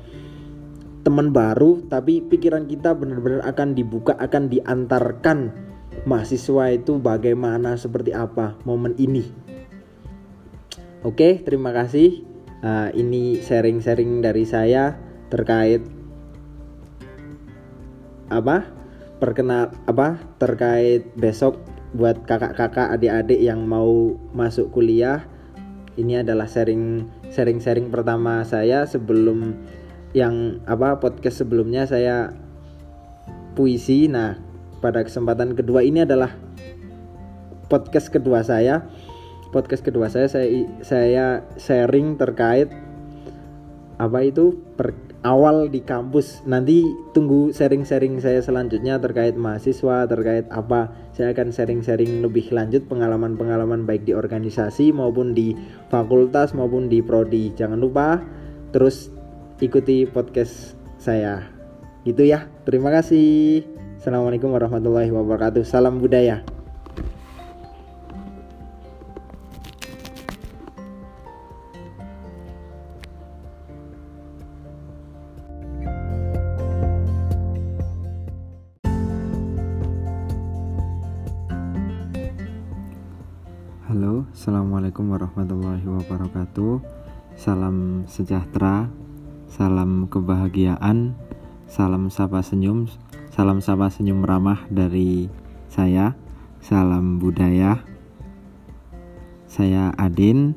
teman 1.06 1.30
baru 1.30 1.86
tapi 1.86 2.18
pikiran 2.26 2.66
kita 2.66 2.98
benar-benar 2.98 3.46
akan 3.46 3.78
dibuka 3.78 4.18
akan 4.18 4.50
diantarkan 4.50 5.54
mahasiswa 6.10 6.74
itu 6.74 6.98
bagaimana 6.98 7.78
seperti 7.78 8.10
apa 8.10 8.58
momen 8.66 8.98
ini 8.98 9.46
Oke, 11.06 11.38
terima 11.46 11.70
kasih. 11.70 12.26
Uh, 12.66 12.90
ini 12.98 13.38
sharing-sharing 13.38 14.26
dari 14.26 14.42
saya 14.42 14.98
terkait 15.30 15.86
apa? 18.26 18.66
Perkenal 19.22 19.70
apa? 19.86 20.18
Terkait 20.42 21.06
besok 21.14 21.62
buat 21.94 22.26
kakak-kakak, 22.26 22.96
adik-adik 22.98 23.38
yang 23.38 23.62
mau 23.66 24.16
masuk 24.34 24.72
kuliah. 24.74 25.26
Ini 25.96 26.26
adalah 26.26 26.44
sharing 26.48 27.08
sharing-sharing 27.32 27.88
pertama 27.88 28.44
saya 28.44 28.84
sebelum 28.84 29.54
yang 30.12 30.60
apa 30.68 30.98
podcast 30.98 31.44
sebelumnya 31.44 31.88
saya 31.88 32.32
puisi. 33.56 34.08
Nah, 34.10 34.36
pada 34.80 35.04
kesempatan 35.04 35.56
kedua 35.56 35.80
ini 35.84 36.04
adalah 36.04 36.36
podcast 37.66 38.14
kedua 38.14 38.46
saya 38.46 38.86
podcast 39.50 39.82
kedua 39.82 40.06
saya 40.06 40.30
saya 40.30 40.46
saya 40.84 41.26
sharing 41.58 42.18
terkait 42.18 42.70
apa 43.96 44.18
itu 44.22 44.54
per, 44.76 44.92
awal 45.26 45.66
di 45.66 45.82
kampus. 45.82 46.46
Nanti 46.46 46.86
tunggu 47.10 47.50
sharing-sharing 47.50 48.22
saya 48.22 48.38
selanjutnya 48.38 49.02
terkait 49.02 49.34
mahasiswa 49.34 50.06
terkait 50.06 50.46
apa. 50.54 50.94
Saya 51.10 51.34
akan 51.34 51.50
sharing-sharing 51.50 52.22
lebih 52.22 52.54
lanjut 52.54 52.86
pengalaman-pengalaman 52.86 53.82
baik 53.82 54.06
di 54.06 54.14
organisasi 54.14 54.94
maupun 54.94 55.34
di 55.34 55.58
fakultas 55.90 56.54
maupun 56.54 56.86
di 56.86 57.02
prodi. 57.02 57.50
Jangan 57.58 57.82
lupa 57.82 58.22
terus 58.70 59.10
ikuti 59.58 60.06
podcast 60.06 60.78
saya. 61.02 61.42
Gitu 62.06 62.22
ya. 62.22 62.46
Terima 62.62 62.94
kasih. 62.94 63.66
Assalamualaikum 63.98 64.54
warahmatullahi 64.54 65.10
wabarakatuh. 65.10 65.66
Salam 65.66 65.98
budaya 65.98 66.55
Assalamualaikum 84.36 85.16
warahmatullahi 85.16 85.80
wabarakatuh 85.88 86.84
Salam 87.40 88.04
sejahtera 88.04 88.92
salam 89.48 90.12
kebahagiaan, 90.12 91.16
salam 91.64 92.12
sapa 92.12 92.44
senyum, 92.44 92.84
salam 93.32 93.64
sapa 93.64 93.88
senyum 93.88 94.20
ramah 94.20 94.60
dari 94.68 95.32
saya, 95.72 96.12
salam 96.60 97.16
budaya. 97.16 97.80
Saya 99.48 99.96
Adin. 99.96 100.52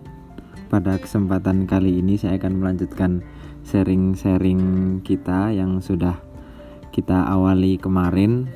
Pada 0.68 1.00
kesempatan 1.00 1.64
kali 1.64 2.04
ini 2.04 2.20
saya 2.20 2.36
akan 2.36 2.60
melanjutkan 2.60 3.24
sharing-sharing 3.64 5.00
kita 5.08 5.56
yang 5.56 5.80
sudah 5.80 6.20
kita 6.92 7.32
awali 7.32 7.80
kemarin 7.80 8.52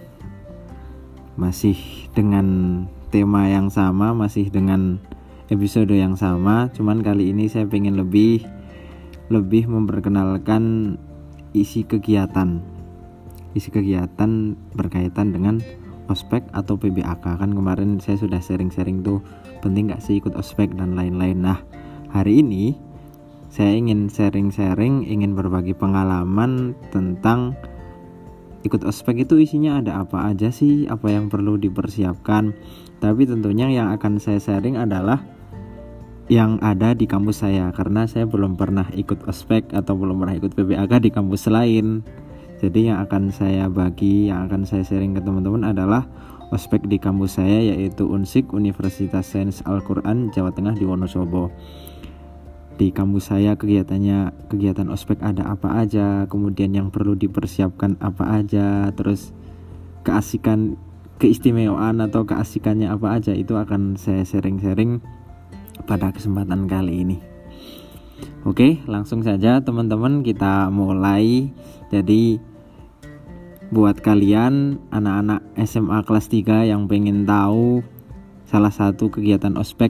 masih 1.40 1.80
dengan 2.12 2.92
tema 3.14 3.46
yang 3.46 3.70
sama, 3.70 4.18
masih 4.18 4.50
dengan 4.50 4.98
episode 5.54 5.94
yang 5.94 6.18
sama, 6.18 6.74
cuman 6.74 7.06
kali 7.06 7.30
ini 7.30 7.46
saya 7.46 7.70
pengen 7.70 8.02
lebih 8.02 8.42
lebih 9.30 9.70
memperkenalkan 9.70 10.98
isi 11.54 11.86
kegiatan. 11.86 12.58
Isi 13.54 13.70
kegiatan 13.70 14.58
berkaitan 14.74 15.30
dengan 15.30 15.62
ospek 16.10 16.42
atau 16.58 16.74
PBAK 16.74 17.38
kan 17.38 17.54
kemarin 17.54 18.02
saya 18.02 18.18
sudah 18.18 18.42
sharing-sharing 18.42 19.06
tuh 19.06 19.22
penting 19.62 19.94
gak 19.94 20.02
sih 20.02 20.18
ikut 20.18 20.34
ospek 20.34 20.74
dan 20.74 20.98
lain-lain. 20.98 21.46
Nah 21.46 21.62
hari 22.10 22.42
ini 22.42 22.74
saya 23.54 23.78
ingin 23.78 24.10
sharing-sharing 24.10 25.06
ingin 25.06 25.38
berbagi 25.38 25.78
pengalaman 25.78 26.74
tentang 26.90 27.54
ikut 28.66 28.82
ospek 28.84 29.28
itu 29.30 29.38
isinya 29.38 29.80
ada 29.80 30.02
apa 30.02 30.34
aja 30.34 30.50
sih? 30.50 30.90
Apa 30.90 31.14
yang 31.14 31.30
perlu 31.30 31.62
dipersiapkan 31.62 32.58
tapi 33.04 33.28
tentunya 33.28 33.68
yang 33.68 33.92
akan 33.92 34.16
saya 34.16 34.40
sharing 34.40 34.80
adalah 34.80 35.20
yang 36.32 36.56
ada 36.64 36.96
di 36.96 37.04
kampus 37.04 37.44
saya 37.44 37.68
karena 37.76 38.08
saya 38.08 38.24
belum 38.24 38.56
pernah 38.56 38.88
ikut 38.96 39.28
ospek 39.28 39.76
atau 39.76 40.00
belum 40.00 40.24
pernah 40.24 40.40
ikut 40.40 40.56
PBAK 40.56 41.04
di 41.04 41.12
kampus 41.12 41.52
lain. 41.52 42.00
Jadi 42.64 42.88
yang 42.88 43.04
akan 43.04 43.28
saya 43.36 43.68
bagi, 43.68 44.32
yang 44.32 44.48
akan 44.48 44.64
saya 44.64 44.88
sharing 44.88 45.20
ke 45.20 45.20
teman-teman 45.20 45.68
adalah 45.68 46.08
ospek 46.56 46.88
di 46.88 46.96
kampus 46.96 47.44
saya 47.44 47.76
yaitu 47.76 48.08
Unsik 48.08 48.56
Universitas 48.56 49.28
Sains 49.28 49.60
Al-Qur'an 49.68 50.32
Jawa 50.32 50.56
Tengah 50.56 50.72
di 50.72 50.88
Wonosobo. 50.88 51.52
Di 52.80 52.96
kampus 52.96 53.36
saya 53.36 53.60
kegiatannya 53.60 54.48
kegiatan 54.48 54.88
ospek 54.88 55.20
ada 55.20 55.44
apa 55.52 55.76
aja, 55.76 56.24
kemudian 56.32 56.72
yang 56.72 56.88
perlu 56.88 57.20
dipersiapkan 57.20 58.00
apa 58.00 58.40
aja, 58.40 58.96
terus 58.96 59.36
keasikan 60.08 60.80
keistimewaan 61.22 62.02
atau 62.02 62.26
keasikannya 62.26 62.90
apa 62.90 63.18
aja 63.18 63.34
itu 63.34 63.58
akan 63.58 63.96
saya 63.98 64.26
sharing-sharing 64.26 65.02
pada 65.86 66.14
kesempatan 66.14 66.66
kali 66.66 67.06
ini. 67.06 67.18
Oke, 68.44 68.84
langsung 68.92 69.24
saja 69.24 69.64
teman-teman 69.64 70.20
kita 70.24 70.68
mulai. 70.68 71.52
Jadi 71.92 72.40
buat 73.74 74.04
kalian 74.04 74.78
anak-anak 74.94 75.42
SMA 75.66 76.00
kelas 76.06 76.28
3 76.30 76.70
yang 76.70 76.86
pengen 76.86 77.26
tahu 77.26 77.82
salah 78.46 78.70
satu 78.70 79.10
kegiatan 79.10 79.58
ospek 79.58 79.90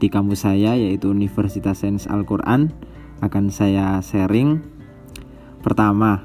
di 0.00 0.12
kampus 0.12 0.44
saya 0.44 0.76
yaitu 0.76 1.08
Universitas 1.08 1.80
Sains 1.80 2.04
Al-Qur'an 2.04 2.72
akan 3.24 3.52
saya 3.52 4.00
sharing. 4.04 4.60
Pertama, 5.60 6.24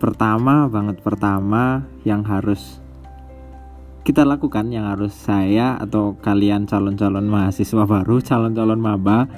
pertama 0.00 0.68
banget 0.68 1.00
pertama 1.00 1.88
yang 2.04 2.24
harus 2.24 2.80
kita 4.00 4.24
lakukan 4.24 4.72
yang 4.72 4.88
harus 4.88 5.12
saya 5.12 5.76
atau 5.76 6.16
kalian 6.16 6.64
calon-calon 6.64 7.28
mahasiswa 7.28 7.84
baru, 7.84 8.24
calon-calon 8.24 8.80
maba 8.80 9.28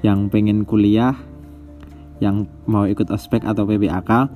yang 0.00 0.32
pengen 0.32 0.64
kuliah, 0.64 1.12
yang 2.24 2.48
mau 2.64 2.88
ikut 2.88 3.12
ospek 3.12 3.44
atau 3.44 3.68
PBAK. 3.68 4.32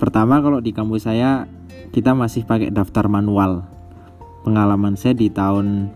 Pertama 0.00 0.40
kalau 0.40 0.64
di 0.64 0.72
kampus 0.72 1.04
saya 1.04 1.44
kita 1.92 2.16
masih 2.16 2.48
pakai 2.48 2.72
daftar 2.72 3.12
manual. 3.12 3.68
Pengalaman 4.40 4.96
saya 4.96 5.12
di 5.12 5.28
tahun 5.28 5.92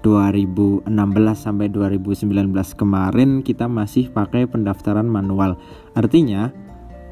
2016 0.00 0.88
sampai 1.36 1.68
2019 1.68 2.32
kemarin 2.80 3.44
kita 3.44 3.68
masih 3.68 4.08
pakai 4.08 4.48
pendaftaran 4.48 5.04
manual. 5.04 5.60
Artinya 5.92 6.48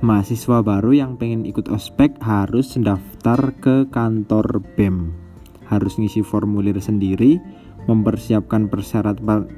mahasiswa 0.01 0.65
baru 0.65 0.97
yang 0.97 1.21
pengen 1.21 1.45
ikut 1.45 1.69
ospek 1.69 2.17
harus 2.25 2.73
daftar 2.81 3.53
ke 3.61 3.85
kantor 3.93 4.65
BEM 4.81 5.26
harus 5.67 5.99
ngisi 5.99 6.23
formulir 6.23 6.79
sendiri, 6.79 7.43
mempersiapkan 7.87 8.67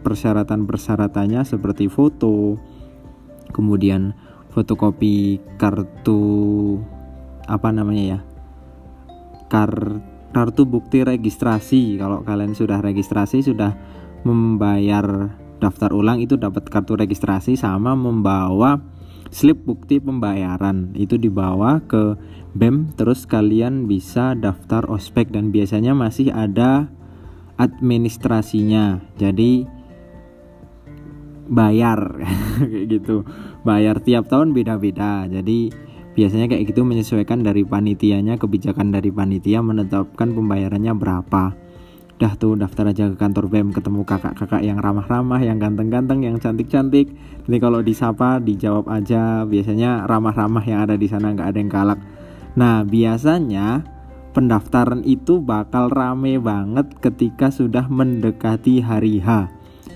persyaratan-persyaratannya 0.05 1.41
seperti 1.45 1.89
foto, 1.89 2.57
kemudian 3.53 4.13
fotokopi 4.53 5.41
kartu 5.57 6.81
apa 7.49 7.69
namanya 7.73 8.05
ya? 8.05 8.21
Kar, 9.49 9.73
kartu 10.37 10.69
bukti 10.69 11.01
registrasi. 11.05 11.97
Kalau 11.97 12.21
kalian 12.21 12.53
sudah 12.53 12.85
registrasi 12.85 13.41
sudah 13.41 13.73
membayar 14.29 15.33
daftar 15.59 15.91
ulang 15.91 16.21
itu 16.23 16.37
dapat 16.39 16.69
kartu 16.69 16.95
registrasi 16.95 17.57
sama 17.57 17.97
membawa 17.99 18.79
slip 19.29 19.63
bukti 19.65 19.99
pembayaran. 20.01 20.95
Itu 20.97 21.21
dibawa 21.21 21.83
ke 21.85 22.17
BEM 22.57 22.97
terus 22.97 23.25
kalian 23.29 23.87
bisa 23.87 24.35
daftar 24.39 24.85
ospek. 24.89 25.31
Dan 25.31 25.51
biasanya 25.55 25.93
masih 25.93 26.33
ada 26.33 26.89
administrasinya. 27.61 29.03
Jadi 29.21 29.69
bayar. 31.49 32.23
Kayak 32.71 32.87
gitu. 32.89 33.17
Bayar 33.65 34.01
tiap 34.01 34.29
tahun 34.31 34.55
beda-beda. 34.55 35.27
Jadi 35.27 35.89
biasanya 36.19 36.51
kayak 36.51 36.75
gitu 36.75 36.83
menyesuaikan 36.83 37.47
dari 37.47 37.63
panitianya 37.63 38.43
kebijakan 38.43 38.91
dari 38.91 39.15
panitia 39.15 39.63
menetapkan 39.63 40.35
pembayarannya 40.35 40.91
berapa 40.99 41.55
Dah 42.19 42.35
tuh 42.35 42.59
daftar 42.59 42.91
aja 42.91 43.07
ke 43.07 43.15
kantor 43.15 43.47
BEM 43.47 43.71
ketemu 43.71 44.03
kakak-kakak 44.03 44.59
yang 44.67 44.83
ramah-ramah, 44.83 45.39
yang 45.39 45.63
ganteng-ganteng, 45.63 46.27
yang 46.27 46.43
cantik-cantik. 46.43 47.15
Nanti 47.47 47.59
kalau 47.63 47.79
disapa 47.79 48.43
dijawab 48.43 48.91
aja. 48.91 49.47
Biasanya 49.47 50.03
ramah-ramah 50.11 50.67
yang 50.67 50.83
ada 50.83 50.99
di 50.99 51.07
sana 51.07 51.31
nggak 51.31 51.49
ada 51.55 51.59
yang 51.63 51.71
galak. 51.71 52.01
Nah 52.59 52.83
biasanya 52.83 53.87
pendaftaran 54.35 55.07
itu 55.07 55.39
bakal 55.39 55.95
rame 55.95 56.43
banget 56.43 56.91
ketika 56.99 57.55
sudah 57.55 57.87
mendekati 57.87 58.83
hari 58.83 59.23
H. 59.23 59.47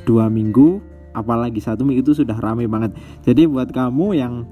Dua 0.06 0.30
minggu, 0.30 0.78
apalagi 1.18 1.58
satu 1.58 1.82
minggu 1.82 2.06
itu 2.06 2.22
sudah 2.22 2.38
rame 2.38 2.70
banget. 2.70 2.94
Jadi 3.26 3.50
buat 3.50 3.74
kamu 3.74 4.06
yang 4.14 4.46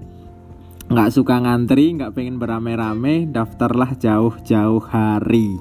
nggak 0.90 1.10
suka 1.14 1.38
ngantri, 1.38 1.94
nggak 1.94 2.18
pengen 2.18 2.42
beramai-ramai, 2.42 3.30
daftarlah 3.30 3.94
jauh-jauh 3.94 4.82
hari. 4.90 5.54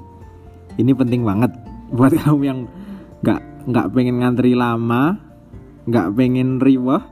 Ini 0.74 0.90
penting 0.98 1.22
banget 1.22 1.69
buat 1.94 2.14
kamu 2.24 2.42
yang 2.46 2.60
nggak 3.22 3.42
nggak 3.70 3.88
pengen 3.92 4.16
ngantri 4.24 4.54
lama 4.56 5.20
nggak 5.90 6.08
pengen 6.16 6.62
riwah 6.62 7.04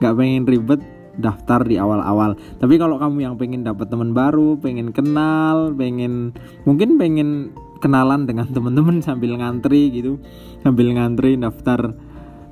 nggak 0.00 0.14
pengen 0.16 0.44
ribet 0.44 0.80
daftar 1.14 1.62
di 1.62 1.78
awal-awal. 1.78 2.34
Tapi 2.58 2.74
kalau 2.74 2.98
kamu 2.98 3.22
yang 3.22 3.34
pengen 3.38 3.62
dapat 3.62 3.86
teman 3.86 4.10
baru 4.12 4.58
pengen 4.58 4.90
kenal 4.90 5.70
pengen 5.74 6.34
mungkin 6.66 6.98
pengen 6.98 7.54
kenalan 7.78 8.26
dengan 8.26 8.50
teman-teman 8.54 8.98
sambil 9.04 9.38
ngantri 9.38 9.92
gitu 9.94 10.18
sambil 10.66 10.90
ngantri 10.90 11.38
daftar 11.38 11.94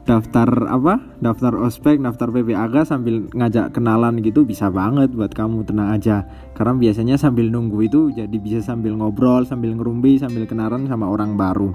daftar 0.03 0.49
apa? 0.67 0.99
Daftar 1.23 1.55
ospek 1.63 2.03
daftar 2.03 2.35
PPAG 2.35 2.75
sambil 2.87 3.31
ngajak 3.31 3.71
kenalan 3.75 4.19
gitu 4.23 4.43
bisa 4.43 4.69
banget 4.69 5.15
buat 5.15 5.31
kamu 5.31 5.63
tenang 5.67 5.95
aja. 5.95 6.27
Karena 6.59 6.75
biasanya 6.75 7.17
sambil 7.19 7.49
nunggu 7.49 7.79
itu 7.87 8.01
jadi 8.11 8.37
bisa 8.39 8.61
sambil 8.63 8.99
ngobrol 8.99 9.47
sambil 9.47 9.75
ngerumbi 9.79 10.19
sambil 10.19 10.45
kenalan 10.47 10.91
sama 10.91 11.07
orang 11.07 11.39
baru. 11.39 11.71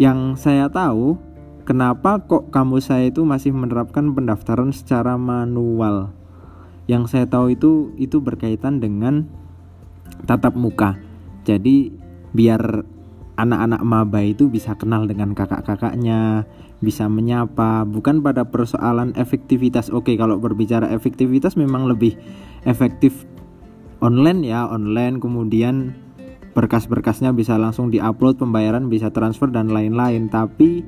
Yang 0.00 0.42
saya 0.42 0.66
tahu 0.72 1.20
kenapa 1.62 2.18
kok 2.26 2.50
kamu 2.50 2.82
saya 2.82 3.12
itu 3.12 3.22
masih 3.22 3.54
menerapkan 3.54 4.10
pendaftaran 4.10 4.74
secara 4.74 5.14
manual? 5.14 6.10
Yang 6.90 7.14
saya 7.14 7.26
tahu 7.30 7.54
itu 7.54 7.94
itu 8.02 8.18
berkaitan 8.18 8.82
dengan 8.82 9.30
tatap 10.26 10.58
muka. 10.58 10.98
Jadi 11.46 11.94
biar 12.34 12.82
anak-anak 13.36 13.82
maba 13.82 14.20
itu 14.22 14.48
bisa 14.48 14.76
kenal 14.76 15.08
dengan 15.08 15.32
kakak-kakaknya, 15.32 16.44
bisa 16.82 17.06
menyapa, 17.06 17.86
bukan 17.86 18.20
pada 18.20 18.44
persoalan 18.44 19.14
efektivitas. 19.14 19.88
Oke, 19.94 20.18
kalau 20.18 20.36
berbicara 20.42 20.90
efektivitas 20.90 21.54
memang 21.54 21.86
lebih 21.86 22.18
efektif 22.66 23.24
online 24.02 24.42
ya, 24.42 24.66
online 24.66 25.22
kemudian 25.22 25.94
berkas-berkasnya 26.52 27.32
bisa 27.32 27.56
langsung 27.56 27.88
diupload, 27.88 28.36
pembayaran 28.36 28.90
bisa 28.90 29.08
transfer 29.14 29.48
dan 29.48 29.70
lain-lain. 29.70 30.28
Tapi 30.28 30.84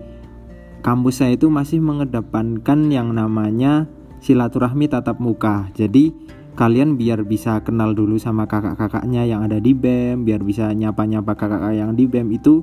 kampus 0.85 1.23
saya 1.23 1.39
itu 1.39 1.49
masih 1.49 1.81
mengedepankan 1.81 2.93
yang 2.93 3.15
namanya 3.15 3.89
silaturahmi 4.21 4.91
tatap 4.91 5.23
muka. 5.23 5.73
Jadi 5.73 6.13
kalian 6.55 6.95
biar 6.95 7.27
bisa 7.27 7.63
kenal 7.67 7.95
dulu 7.97 8.21
sama 8.21 8.47
kakak-kakaknya 8.47 9.27
yang 9.27 9.47
ada 9.47 9.59
di 9.59 9.73
BEM, 9.73 10.27
biar 10.27 10.43
bisa 10.43 10.71
nyapa-nyapa 10.71 11.33
kakak-kakak 11.35 11.77
yang 11.79 11.93
di 11.97 12.05
BEM 12.07 12.29
itu 12.35 12.63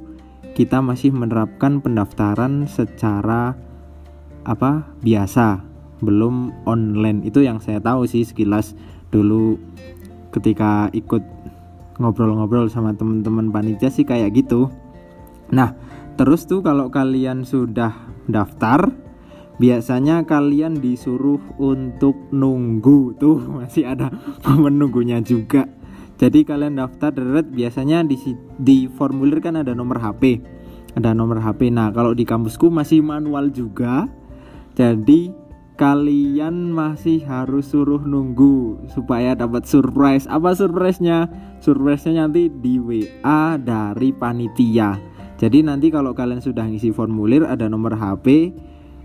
kita 0.52 0.84
masih 0.84 1.16
menerapkan 1.16 1.80
pendaftaran 1.80 2.68
secara 2.68 3.56
apa 4.44 4.88
biasa. 5.00 5.64
Belum 6.02 6.50
online. 6.66 7.22
Itu 7.24 7.46
yang 7.46 7.62
saya 7.62 7.78
tahu 7.78 8.10
sih 8.10 8.26
sekilas 8.26 8.74
dulu 9.14 9.62
ketika 10.34 10.90
ikut 10.96 11.22
ngobrol-ngobrol 12.02 12.72
sama 12.72 12.96
teman-teman 12.98 13.54
panitia 13.54 13.94
sih 13.94 14.08
kayak 14.08 14.34
gitu. 14.34 14.72
Nah 15.54 15.78
terus 16.18 16.50
tuh 16.50 16.66
kalau 16.66 16.90
kalian 16.90 17.46
sudah 17.46 17.94
daftar 18.26 18.90
biasanya 19.62 20.26
kalian 20.26 20.82
disuruh 20.82 21.40
untuk 21.62 22.18
nunggu. 22.34 23.14
Tuh 23.22 23.38
masih 23.62 23.86
ada 23.94 24.10
menunggunya 24.50 25.22
juga 25.22 25.70
jadi 26.22 26.46
kalian 26.46 26.78
daftar 26.78 27.10
deret 27.10 27.50
biasanya 27.50 28.06
di 28.06 28.14
di 28.62 28.86
formulir 28.86 29.42
kan 29.42 29.58
ada 29.58 29.74
nomor 29.74 29.98
HP 29.98 30.38
ada 30.92 31.16
nomor 31.16 31.40
HP 31.40 31.72
nah 31.72 31.88
kalau 31.90 32.12
di 32.12 32.28
kampusku 32.28 32.68
masih 32.68 33.00
manual 33.00 33.48
juga. 33.52 34.12
Jadi 34.76 35.32
kalian 35.76 36.72
masih 36.72 37.24
harus 37.24 37.72
suruh 37.72 38.00
nunggu 38.04 38.88
supaya 38.92 39.36
dapat 39.36 39.68
surprise. 39.68 40.28
Apa 40.28 40.56
surprise-nya? 40.56 41.28
Surprise-nya 41.64 42.28
nanti 42.28 42.48
di 42.52 42.80
WA 42.80 43.56
dari 43.60 44.12
panitia. 44.16 45.00
Jadi 45.40 45.66
nanti 45.66 45.90
kalau 45.90 46.14
kalian 46.14 46.44
sudah 46.44 46.70
ngisi 46.70 46.94
formulir 46.94 47.48
ada 47.48 47.66
nomor 47.66 47.98
HP 47.98 48.54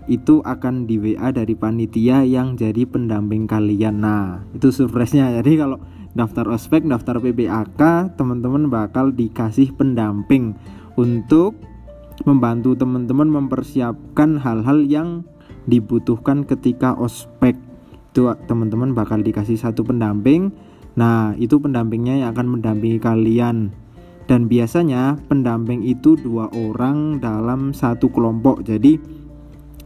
itu 0.07 0.39
akan 0.39 0.87
di 0.87 0.95
WA 1.01 1.35
dari 1.35 1.51
panitia 1.51 2.23
yang 2.23 2.55
jadi 2.55 2.87
pendamping 2.87 3.43
kalian. 3.43 3.99
Nah, 3.99 4.43
itu 4.55 4.71
surprise-nya. 4.71 5.35
Jadi 5.39 5.59
kalau 5.59 5.81
daftar 6.17 6.49
ospek, 6.49 6.81
daftar 6.89 7.21
PBAK, 7.21 8.17
teman-teman 8.17 8.67
bakal 8.73 9.13
dikasih 9.13 9.69
pendamping 9.77 10.57
untuk 10.97 11.53
membantu 12.25 12.73
teman-teman 12.73 13.29
mempersiapkan 13.29 14.41
hal-hal 14.41 14.81
yang 14.81 15.21
dibutuhkan 15.69 16.41
ketika 16.41 16.97
ospek. 16.97 17.53
Itu 18.09 18.33
teman-teman 18.49 18.97
bakal 18.97 19.21
dikasih 19.21 19.61
satu 19.61 19.85
pendamping. 19.85 20.49
Nah, 20.97 21.37
itu 21.37 21.61
pendampingnya 21.61 22.25
yang 22.25 22.33
akan 22.33 22.57
mendampingi 22.57 22.97
kalian. 22.97 23.69
Dan 24.25 24.49
biasanya 24.49 25.21
pendamping 25.29 25.85
itu 25.85 26.17
dua 26.17 26.49
orang 26.51 27.21
dalam 27.21 27.71
satu 27.71 28.09
kelompok. 28.09 28.65
Jadi 28.65 28.97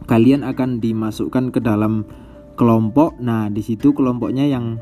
kalian 0.08 0.42
akan 0.42 0.80
dimasukkan 0.80 1.52
ke 1.52 1.60
dalam 1.60 2.08
kelompok. 2.56 3.20
Nah, 3.20 3.52
di 3.52 3.60
situ 3.60 3.92
kelompoknya 3.92 4.48
yang 4.48 4.80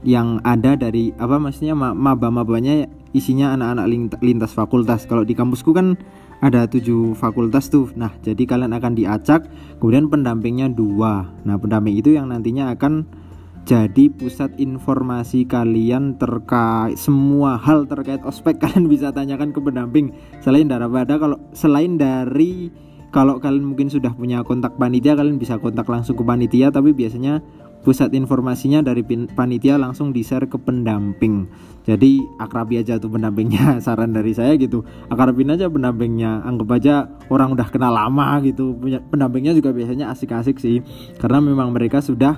yang 0.00 0.40
ada 0.48 0.80
dari 0.80 1.12
apa 1.20 1.36
maksudnya 1.36 1.76
maba-mabanya 1.76 2.88
isinya 3.12 3.52
anak-anak 3.52 3.86
lintas 4.24 4.52
fakultas. 4.56 5.04
Kalau 5.04 5.26
di 5.26 5.36
kampusku 5.36 5.76
kan 5.76 5.98
ada 6.40 6.64
tujuh 6.64 7.12
fakultas 7.12 7.68
tuh. 7.68 7.92
Nah, 7.96 8.16
jadi 8.24 8.48
kalian 8.48 8.72
akan 8.72 8.96
diacak, 8.96 9.44
kemudian 9.76 10.08
pendampingnya 10.08 10.72
dua. 10.72 11.28
Nah, 11.44 11.60
pendamping 11.60 12.00
itu 12.00 12.16
yang 12.16 12.32
nantinya 12.32 12.72
akan 12.72 13.04
jadi 13.68 14.08
pusat 14.08 14.56
informasi 14.56 15.44
kalian 15.44 16.16
terkait 16.16 16.96
semua 16.96 17.60
hal 17.60 17.84
terkait 17.84 18.24
ospek 18.24 18.56
kalian 18.62 18.88
bisa 18.88 19.12
tanyakan 19.12 19.52
ke 19.52 19.60
pendamping 19.60 20.16
selain 20.40 20.64
daripada 20.64 21.20
kalau 21.20 21.36
selain 21.52 22.00
dari 22.00 22.72
kalau 23.12 23.36
kalian 23.42 23.74
mungkin 23.74 23.92
sudah 23.92 24.16
punya 24.16 24.40
kontak 24.46 24.78
panitia 24.80 25.12
kalian 25.12 25.36
bisa 25.36 25.60
kontak 25.60 25.84
langsung 25.92 26.16
ke 26.16 26.24
panitia 26.24 26.72
tapi 26.72 26.96
biasanya 26.96 27.44
pusat 27.80 28.12
informasinya 28.12 28.84
dari 28.84 29.00
panitia 29.32 29.80
langsung 29.80 30.12
di 30.12 30.20
share 30.20 30.46
ke 30.46 30.60
pendamping. 30.60 31.48
Jadi 31.88 32.20
akrabi 32.36 32.76
aja 32.76 33.00
tuh 33.00 33.08
pendampingnya 33.08 33.76
saran 33.84 34.12
dari 34.12 34.36
saya 34.36 34.54
gitu. 34.60 34.84
Akrabin 35.08 35.52
aja 35.52 35.66
pendampingnya 35.72 36.44
anggap 36.44 36.68
aja 36.76 36.94
orang 37.32 37.56
udah 37.56 37.68
kenal 37.72 37.92
lama 37.96 38.38
gitu. 38.44 38.76
Pendampingnya 39.08 39.56
juga 39.56 39.72
biasanya 39.72 40.12
asik-asik 40.12 40.60
sih. 40.60 40.84
Karena 41.16 41.40
memang 41.40 41.72
mereka 41.72 42.04
sudah 42.04 42.36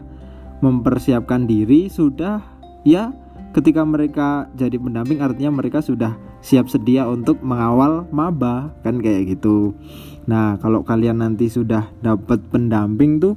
mempersiapkan 0.62 1.50
diri 1.50 1.90
sudah 1.90 2.38
ya 2.86 3.10
ketika 3.50 3.82
mereka 3.82 4.46
jadi 4.54 4.78
pendamping 4.78 5.18
artinya 5.18 5.58
mereka 5.58 5.82
sudah 5.82 6.14
siap 6.38 6.70
sedia 6.70 7.04
untuk 7.10 7.42
mengawal 7.42 8.06
maba 8.14 8.70
kan 8.86 9.02
kayak 9.02 9.36
gitu. 9.36 9.74
Nah, 10.26 10.54
kalau 10.62 10.86
kalian 10.86 11.18
nanti 11.18 11.50
sudah 11.50 11.90
dapat 11.98 12.38
pendamping 12.50 13.18
tuh 13.18 13.34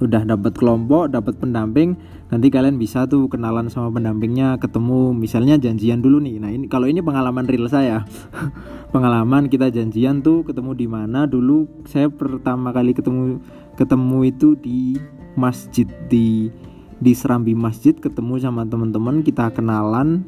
udah 0.00 0.24
dapat 0.24 0.56
kelompok, 0.56 1.12
dapat 1.12 1.36
pendamping, 1.36 2.00
nanti 2.32 2.48
kalian 2.48 2.80
bisa 2.80 3.04
tuh 3.04 3.28
kenalan 3.28 3.68
sama 3.68 3.92
pendampingnya, 3.92 4.56
ketemu. 4.56 5.12
Misalnya 5.12 5.60
janjian 5.60 6.00
dulu 6.00 6.22
nih. 6.24 6.40
Nah, 6.40 6.48
ini 6.48 6.64
kalau 6.70 6.88
ini 6.88 7.04
pengalaman 7.04 7.44
real 7.44 7.68
saya. 7.68 8.08
pengalaman 8.94 9.52
kita 9.52 9.68
janjian 9.68 10.24
tuh 10.24 10.48
ketemu 10.48 10.72
di 10.72 10.86
mana. 10.88 11.28
Dulu 11.28 11.84
saya 11.84 12.08
pertama 12.08 12.72
kali 12.72 12.96
ketemu 12.96 13.44
ketemu 13.76 14.18
itu 14.32 14.48
di 14.56 14.96
masjid 15.36 15.88
di 16.08 16.48
di 16.96 17.12
Serambi 17.12 17.52
Masjid. 17.52 17.92
Ketemu 17.92 18.40
sama 18.40 18.64
teman-teman 18.64 19.20
kita 19.20 19.52
kenalan. 19.52 20.24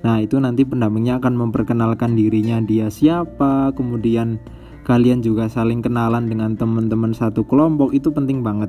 Nah, 0.00 0.20
itu 0.20 0.36
nanti 0.36 0.64
pendampingnya 0.64 1.16
akan 1.20 1.48
memperkenalkan 1.48 2.12
dirinya 2.12 2.60
dia 2.60 2.92
siapa, 2.92 3.72
kemudian 3.72 4.36
kalian 4.84 5.24
juga 5.24 5.48
saling 5.48 5.80
kenalan 5.80 6.28
dengan 6.28 6.60
teman-teman 6.60 7.16
satu 7.16 7.48
kelompok. 7.48 7.96
Itu 7.96 8.12
penting 8.12 8.44
banget 8.44 8.68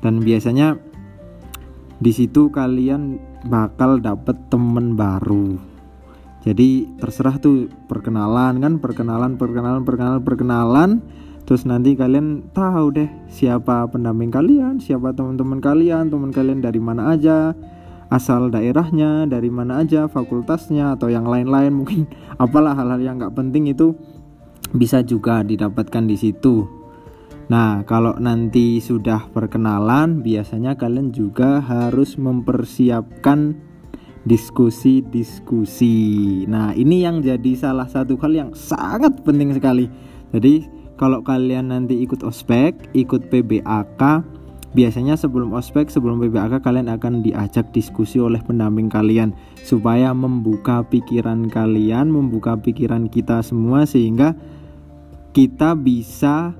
dan 0.00 0.20
biasanya 0.20 0.76
di 2.00 2.12
situ 2.16 2.48
kalian 2.48 3.20
bakal 3.44 4.00
dapet 4.00 4.36
temen 4.48 4.96
baru. 4.96 5.60
Jadi 6.40 6.88
terserah 6.96 7.36
tuh 7.36 7.68
perkenalan 7.84 8.56
kan 8.64 8.80
perkenalan 8.80 9.36
perkenalan 9.36 9.84
perkenalan 9.84 10.22
perkenalan. 10.24 10.90
Terus 11.44 11.68
nanti 11.68 11.98
kalian 11.98 12.54
tahu 12.56 12.94
deh 12.96 13.10
siapa 13.28 13.84
pendamping 13.90 14.30
kalian 14.30 14.78
siapa 14.78 15.10
teman-teman 15.12 15.58
kalian 15.58 16.06
teman 16.06 16.30
kalian 16.30 16.62
dari 16.62 16.78
mana 16.78 17.10
aja 17.10 17.58
asal 18.06 18.54
daerahnya 18.54 19.26
dari 19.26 19.50
mana 19.50 19.82
aja 19.82 20.08
fakultasnya 20.08 20.96
atau 20.96 21.12
yang 21.12 21.28
lain-lain. 21.28 21.76
Mungkin 21.84 22.08
apalah 22.40 22.72
hal-hal 22.72 23.00
yang 23.04 23.20
nggak 23.20 23.36
penting 23.36 23.68
itu 23.68 23.92
bisa 24.72 25.04
juga 25.04 25.44
didapatkan 25.44 26.08
di 26.08 26.16
situ. 26.16 26.79
Nah, 27.50 27.82
kalau 27.82 28.14
nanti 28.14 28.78
sudah 28.78 29.26
perkenalan, 29.34 30.22
biasanya 30.22 30.78
kalian 30.78 31.10
juga 31.10 31.58
harus 31.58 32.14
mempersiapkan 32.14 33.58
diskusi-diskusi. 34.22 35.98
Nah, 36.46 36.70
ini 36.78 37.02
yang 37.02 37.18
jadi 37.26 37.58
salah 37.58 37.90
satu 37.90 38.14
hal 38.22 38.38
yang 38.38 38.54
sangat 38.54 39.18
penting 39.26 39.50
sekali. 39.50 39.90
Jadi, 40.30 40.62
kalau 40.94 41.26
kalian 41.26 41.74
nanti 41.74 41.98
ikut 41.98 42.22
ospek, 42.22 42.94
ikut 42.94 43.26
PBAK, 43.34 44.22
biasanya 44.70 45.18
sebelum 45.18 45.50
ospek, 45.50 45.90
sebelum 45.90 46.22
PBAK 46.22 46.62
kalian 46.62 46.86
akan 46.86 47.26
diajak 47.26 47.74
diskusi 47.74 48.22
oleh 48.22 48.38
pendamping 48.46 48.86
kalian 48.86 49.34
supaya 49.66 50.14
membuka 50.14 50.86
pikiran 50.86 51.50
kalian, 51.50 52.14
membuka 52.14 52.54
pikiran 52.54 53.10
kita 53.10 53.42
semua 53.42 53.90
sehingga 53.90 54.38
kita 55.34 55.74
bisa 55.74 56.54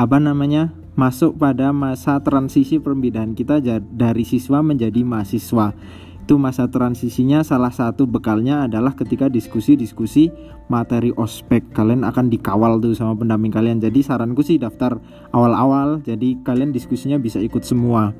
apa 0.00 0.16
namanya 0.16 0.72
masuk 0.96 1.36
pada 1.36 1.76
masa 1.76 2.24
transisi 2.24 2.80
perpindahan 2.80 3.36
kita 3.36 3.60
dari 3.84 4.24
siswa 4.24 4.64
menjadi 4.64 5.04
mahasiswa. 5.04 5.76
Itu 6.24 6.40
masa 6.40 6.72
transisinya 6.72 7.44
salah 7.44 7.68
satu 7.68 8.08
bekalnya 8.08 8.64
adalah 8.64 8.96
ketika 8.96 9.28
diskusi-diskusi 9.28 10.32
materi 10.72 11.12
ospek. 11.12 11.68
Kalian 11.76 12.08
akan 12.08 12.32
dikawal 12.32 12.80
tuh 12.80 12.96
sama 12.96 13.12
pendamping 13.12 13.52
kalian. 13.52 13.76
Jadi 13.76 14.00
saranku 14.00 14.40
sih 14.40 14.56
daftar 14.56 14.96
awal-awal 15.36 16.00
jadi 16.00 16.40
kalian 16.48 16.72
diskusinya 16.72 17.20
bisa 17.20 17.36
ikut 17.42 17.60
semua. 17.60 18.16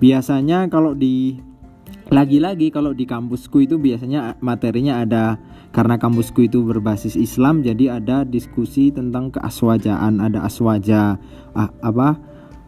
Biasanya 0.00 0.72
kalau 0.72 0.96
di 0.96 1.36
lagi-lagi 2.10 2.74
kalau 2.74 2.90
di 2.90 3.06
kampusku 3.06 3.64
itu 3.64 3.78
biasanya 3.78 4.36
materinya 4.42 5.02
ada 5.02 5.38
karena 5.70 5.96
kampusku 5.96 6.50
itu 6.50 6.66
berbasis 6.66 7.14
Islam 7.14 7.62
jadi 7.62 8.02
ada 8.02 8.26
diskusi 8.26 8.90
tentang 8.90 9.30
keaswajaan 9.30 10.18
ada 10.18 10.42
aswaja 10.42 11.16
ah, 11.54 11.70
apa 11.80 12.18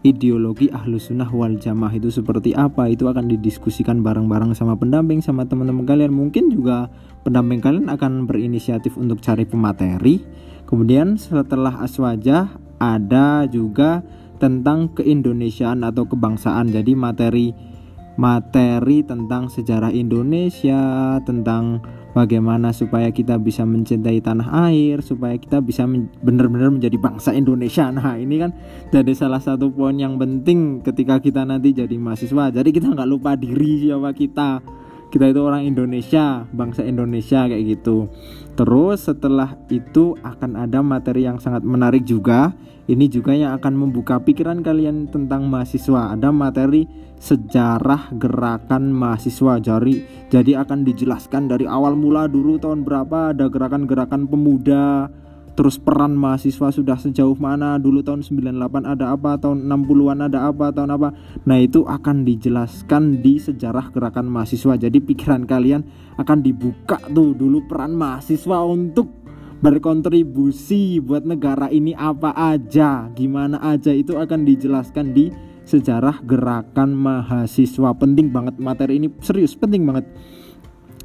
ideologi 0.02 0.66
ahlu 0.74 0.98
sunnah 0.98 1.30
wal 1.30 1.54
jamaah 1.54 1.94
itu 1.94 2.10
seperti 2.10 2.58
apa 2.58 2.90
itu 2.90 3.06
akan 3.06 3.30
didiskusikan 3.30 4.02
bareng-bareng 4.02 4.50
sama 4.52 4.74
pendamping 4.74 5.22
sama 5.22 5.46
teman-teman 5.46 5.86
kalian. 5.86 6.10
Mungkin 6.10 6.50
juga 6.50 6.90
pendamping 7.22 7.62
kalian 7.62 7.86
akan 7.86 8.26
berinisiatif 8.26 8.98
untuk 8.98 9.22
cari 9.22 9.46
pemateri. 9.46 10.22
Kemudian 10.66 11.14
setelah 11.14 11.78
aswaja 11.78 12.50
ada 12.82 13.46
juga 13.46 14.02
tentang 14.42 14.90
keindonesiaan 14.90 15.86
atau 15.86 16.10
kebangsaan. 16.10 16.74
Jadi 16.74 16.98
materi 16.98 17.54
materi 18.16 19.00
tentang 19.00 19.48
sejarah 19.48 19.92
Indonesia 19.92 21.16
tentang 21.24 21.80
bagaimana 22.12 22.70
supaya 22.76 23.08
kita 23.08 23.40
bisa 23.40 23.64
mencintai 23.64 24.20
tanah 24.20 24.68
air 24.68 25.00
supaya 25.00 25.36
kita 25.40 25.64
bisa 25.64 25.88
benar-benar 26.20 26.72
menjadi 26.72 26.96
bangsa 27.00 27.32
Indonesia. 27.32 27.88
Nah 27.88 28.20
ini 28.20 28.36
kan 28.40 28.52
jadi 28.92 29.12
salah 29.16 29.40
satu 29.40 29.72
poin 29.72 29.96
yang 29.96 30.20
penting 30.20 30.84
ketika 30.84 31.18
kita 31.18 31.42
nanti 31.44 31.72
jadi 31.72 31.96
mahasiswa. 31.96 32.52
Jadi 32.52 32.68
kita 32.70 32.92
nggak 32.92 33.08
lupa 33.08 33.34
diri 33.34 33.88
siapa 33.88 34.12
kita. 34.12 34.50
Kita 35.12 35.28
itu 35.28 35.44
orang 35.44 35.68
Indonesia 35.68 36.48
bangsa 36.56 36.88
Indonesia 36.88 37.44
kayak 37.44 37.64
gitu. 37.68 38.08
Terus 38.56 39.04
setelah 39.04 39.60
itu 39.68 40.16
akan 40.24 40.56
ada 40.56 40.80
materi 40.80 41.28
yang 41.28 41.36
sangat 41.36 41.60
menarik 41.60 42.08
juga 42.08 42.56
ini 42.90 43.06
juga 43.06 43.30
yang 43.36 43.54
akan 43.54 43.74
membuka 43.78 44.18
pikiran 44.18 44.64
kalian 44.64 45.06
tentang 45.06 45.46
mahasiswa. 45.46 46.14
Ada 46.14 46.34
materi 46.34 46.86
sejarah 47.22 48.10
gerakan 48.18 48.90
mahasiswa 48.90 49.62
jadi 49.62 49.94
jadi 50.26 50.66
akan 50.66 50.82
dijelaskan 50.82 51.46
dari 51.46 51.70
awal 51.70 51.94
mula 51.94 52.26
dulu 52.26 52.58
tahun 52.58 52.82
berapa 52.82 53.30
ada 53.30 53.46
gerakan-gerakan 53.46 54.26
pemuda 54.26 55.06
terus 55.52 55.76
peran 55.78 56.16
mahasiswa 56.16 56.72
sudah 56.72 56.98
sejauh 56.98 57.36
mana 57.38 57.76
dulu 57.76 58.02
tahun 58.02 58.24
98 58.24 58.58
ada 58.82 59.12
apa 59.12 59.38
tahun 59.38 59.68
60-an 59.68 60.18
ada 60.26 60.48
apa 60.48 60.72
tahun 60.72 60.90
apa. 60.96 61.08
Nah 61.44 61.58
itu 61.60 61.84
akan 61.84 62.24
dijelaskan 62.24 63.20
di 63.20 63.36
sejarah 63.36 63.92
gerakan 63.92 64.32
mahasiswa. 64.32 64.80
Jadi 64.80 64.98
pikiran 65.04 65.44
kalian 65.44 65.84
akan 66.16 66.38
dibuka 66.40 66.96
tuh 67.12 67.36
dulu 67.36 67.68
peran 67.68 67.92
mahasiswa 67.92 68.64
untuk 68.64 69.21
berkontribusi 69.62 70.98
buat 70.98 71.22
negara 71.22 71.70
ini 71.70 71.94
apa 71.94 72.34
aja 72.34 73.06
gimana 73.14 73.62
aja 73.62 73.94
itu 73.94 74.18
akan 74.18 74.42
dijelaskan 74.42 75.14
di 75.14 75.30
sejarah 75.62 76.18
gerakan 76.26 76.98
mahasiswa 76.98 77.94
penting 77.94 78.34
banget 78.34 78.58
materi 78.58 78.98
ini 78.98 79.08
serius 79.22 79.54
penting 79.54 79.86
banget 79.86 80.04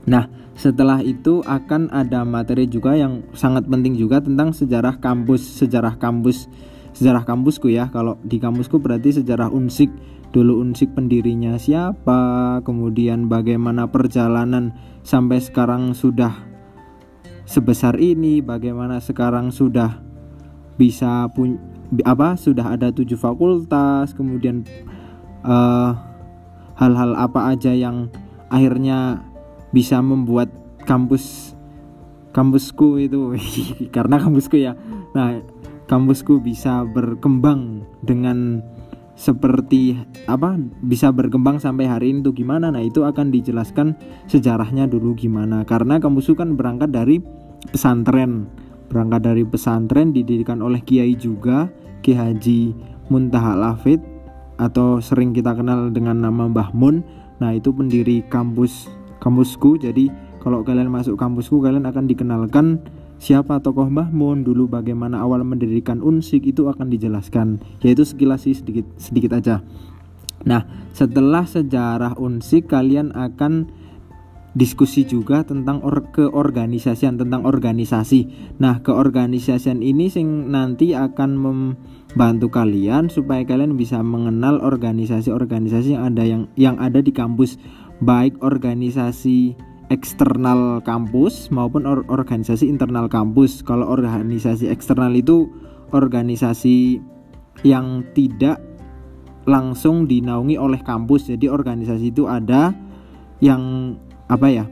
nah 0.10 0.26
setelah 0.58 1.06
itu 1.06 1.46
akan 1.46 1.94
ada 1.94 2.26
materi 2.26 2.66
juga 2.66 2.98
yang 2.98 3.22
sangat 3.38 3.70
penting 3.70 3.94
juga 3.94 4.18
tentang 4.18 4.50
sejarah 4.50 4.98
kampus, 4.98 5.62
sejarah 5.62 6.02
kampus, 6.02 6.50
sejarah 6.98 7.30
kampusku 7.30 7.70
ya. 7.70 7.94
Kalau 7.94 8.18
di 8.26 8.42
kampusku 8.42 8.82
berarti 8.82 9.22
sejarah 9.22 9.54
Unsik. 9.54 9.94
Dulu 10.34 10.60
Unsik 10.66 10.98
pendirinya 10.98 11.62
siapa, 11.62 12.60
kemudian 12.66 13.30
bagaimana 13.30 13.88
perjalanan 13.94 14.74
sampai 15.06 15.40
sekarang 15.40 15.94
sudah 15.94 16.34
sebesar 17.48 17.96
ini, 17.98 18.44
bagaimana 18.44 19.00
sekarang 19.00 19.50
sudah 19.56 20.04
bisa 20.76 21.32
pun 21.32 21.58
apa 22.04 22.36
sudah 22.36 22.76
ada 22.76 22.92
tujuh 22.92 23.16
fakultas, 23.16 24.12
kemudian 24.12 24.68
eh, 25.48 25.92
hal-hal 26.78 27.16
apa 27.18 27.56
aja 27.56 27.74
yang 27.74 28.12
akhirnya 28.52 29.24
bisa 29.72 30.00
membuat 30.00 30.52
kampus 30.88 31.56
kampusku 32.32 33.02
itu 33.02 33.34
karena 33.96 34.22
kampusku 34.22 34.62
ya 34.62 34.78
nah 35.12 35.42
kampusku 35.90 36.40
bisa 36.40 36.86
berkembang 36.86 37.84
dengan 38.06 38.62
seperti 39.18 39.98
apa 40.30 40.62
bisa 40.86 41.10
berkembang 41.10 41.58
sampai 41.58 41.90
hari 41.90 42.14
ini 42.14 42.22
tuh 42.22 42.38
gimana? 42.38 42.70
Nah 42.70 42.86
itu 42.86 43.02
akan 43.02 43.34
dijelaskan 43.34 43.98
sejarahnya 44.30 44.86
dulu 44.86 45.18
gimana. 45.18 45.66
Karena 45.66 45.98
kampusku 45.98 46.38
kan 46.38 46.54
berangkat 46.54 46.94
dari 46.94 47.18
pesantren. 47.74 48.46
Berangkat 48.88 49.26
dari 49.26 49.44
pesantren 49.44 50.14
didirikan 50.14 50.62
oleh 50.62 50.80
kiai 50.86 51.18
juga 51.18 51.68
Ki 52.06 52.14
Haji 52.14 52.78
Muntaha 53.10 53.58
Lafid 53.58 54.00
atau 54.62 55.02
sering 55.02 55.34
kita 55.34 55.58
kenal 55.58 55.90
dengan 55.90 56.22
nama 56.22 56.46
Mbah 56.46 56.72
Mun. 56.78 57.02
Nah 57.42 57.58
itu 57.58 57.74
pendiri 57.74 58.22
kampus 58.30 58.86
kampusku. 59.18 59.82
Jadi 59.82 60.14
kalau 60.46 60.62
kalian 60.62 60.94
masuk 60.94 61.18
kampusku 61.18 61.58
kalian 61.60 61.90
akan 61.90 62.06
dikenalkan 62.06 62.86
siapa 63.18 63.60
tokoh 63.60 63.90
Mbah 63.90 64.10
Mun 64.14 64.46
dulu 64.46 64.70
bagaimana 64.70 65.22
awal 65.22 65.44
mendirikan 65.44 66.00
Unsik? 66.02 66.46
Itu 66.46 66.70
akan 66.70 66.90
dijelaskan. 66.90 67.62
Yaitu 67.82 68.06
sekilas 68.06 68.46
sih 68.46 68.56
sedikit 68.58 68.86
sedikit 68.98 69.38
aja. 69.38 69.62
Nah 70.46 70.64
setelah 70.94 71.44
sejarah 71.46 72.16
Unsik 72.18 72.70
kalian 72.70 73.14
akan 73.14 73.68
diskusi 74.58 75.06
juga 75.06 75.46
tentang 75.46 75.86
or 75.86 76.10
keorganisasian 76.10 77.22
tentang 77.22 77.46
organisasi. 77.46 78.26
Nah 78.58 78.82
keorganisasian 78.82 79.86
ini 79.86 80.10
sing 80.10 80.50
nanti 80.50 80.98
akan 80.98 81.38
membantu 81.38 82.50
kalian 82.50 83.14
supaya 83.14 83.46
kalian 83.46 83.78
bisa 83.78 84.02
mengenal 84.02 84.58
organisasi-organisasi 84.66 85.94
yang 85.94 86.04
ada 86.10 86.24
yang 86.26 86.44
yang 86.58 86.76
ada 86.82 87.06
di 87.06 87.14
kampus. 87.14 87.62
Baik 87.98 88.42
organisasi 88.46 89.58
eksternal 89.88 90.84
kampus 90.84 91.48
maupun 91.48 91.88
or 91.88 92.04
organisasi 92.12 92.68
internal 92.68 93.08
kampus. 93.08 93.64
Kalau 93.64 93.88
organisasi 93.88 94.68
eksternal 94.68 95.16
itu 95.16 95.48
organisasi 95.96 97.00
yang 97.64 98.04
tidak 98.12 98.60
langsung 99.48 100.06
dinaungi 100.06 100.60
oleh 100.60 100.84
kampus. 100.84 101.32
Jadi 101.32 101.48
organisasi 101.48 102.12
itu 102.12 102.28
ada 102.28 102.76
yang 103.40 103.96
apa 104.28 104.48
ya? 104.52 104.66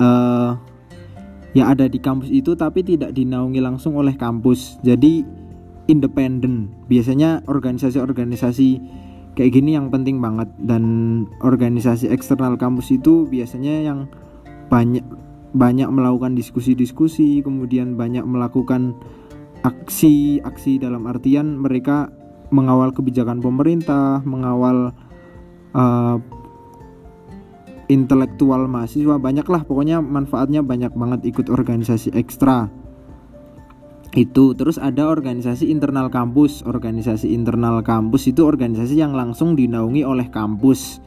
Uh, 0.00 0.58
yang 1.50 1.66
ada 1.70 1.90
di 1.90 1.98
kampus 1.98 2.30
itu 2.30 2.54
tapi 2.54 2.82
tidak 2.86 3.14
dinaungi 3.14 3.62
langsung 3.62 3.94
oleh 3.94 4.14
kampus. 4.18 4.82
Jadi 4.82 5.22
independen. 5.86 6.70
Biasanya 6.90 7.46
organisasi-organisasi 7.46 8.68
kayak 9.38 9.50
gini 9.54 9.78
yang 9.78 9.94
penting 9.94 10.18
banget 10.18 10.50
dan 10.62 10.82
organisasi 11.42 12.10
eksternal 12.10 12.58
kampus 12.58 12.90
itu 12.94 13.26
biasanya 13.30 13.82
yang 13.82 14.10
banyak 14.70 15.04
banyak 15.50 15.90
melakukan 15.90 16.38
diskusi-diskusi 16.38 17.42
kemudian 17.42 17.98
banyak 17.98 18.22
melakukan 18.22 18.94
aksi-aksi 19.66 20.78
dalam 20.78 21.10
artian 21.10 21.58
mereka 21.58 22.08
mengawal 22.54 22.94
kebijakan 22.94 23.42
pemerintah 23.42 24.22
mengawal 24.22 24.94
uh, 25.74 26.16
intelektual 27.90 28.70
mahasiswa 28.70 29.18
banyaklah. 29.18 29.66
Pokoknya 29.66 29.98
manfaatnya 29.98 30.62
banyak 30.62 30.94
banget 30.94 31.20
ikut 31.26 31.50
organisasi 31.50 32.14
ekstra. 32.14 32.70
Itu 34.14 34.54
terus 34.54 34.78
ada 34.78 35.10
organisasi 35.10 35.66
internal 35.66 36.06
kampus. 36.08 36.62
Organisasi 36.62 37.34
internal 37.34 37.82
kampus 37.82 38.30
itu 38.30 38.46
organisasi 38.46 38.94
yang 38.94 39.12
langsung 39.12 39.58
dinaungi 39.58 40.06
oleh 40.06 40.30
kampus. 40.30 41.02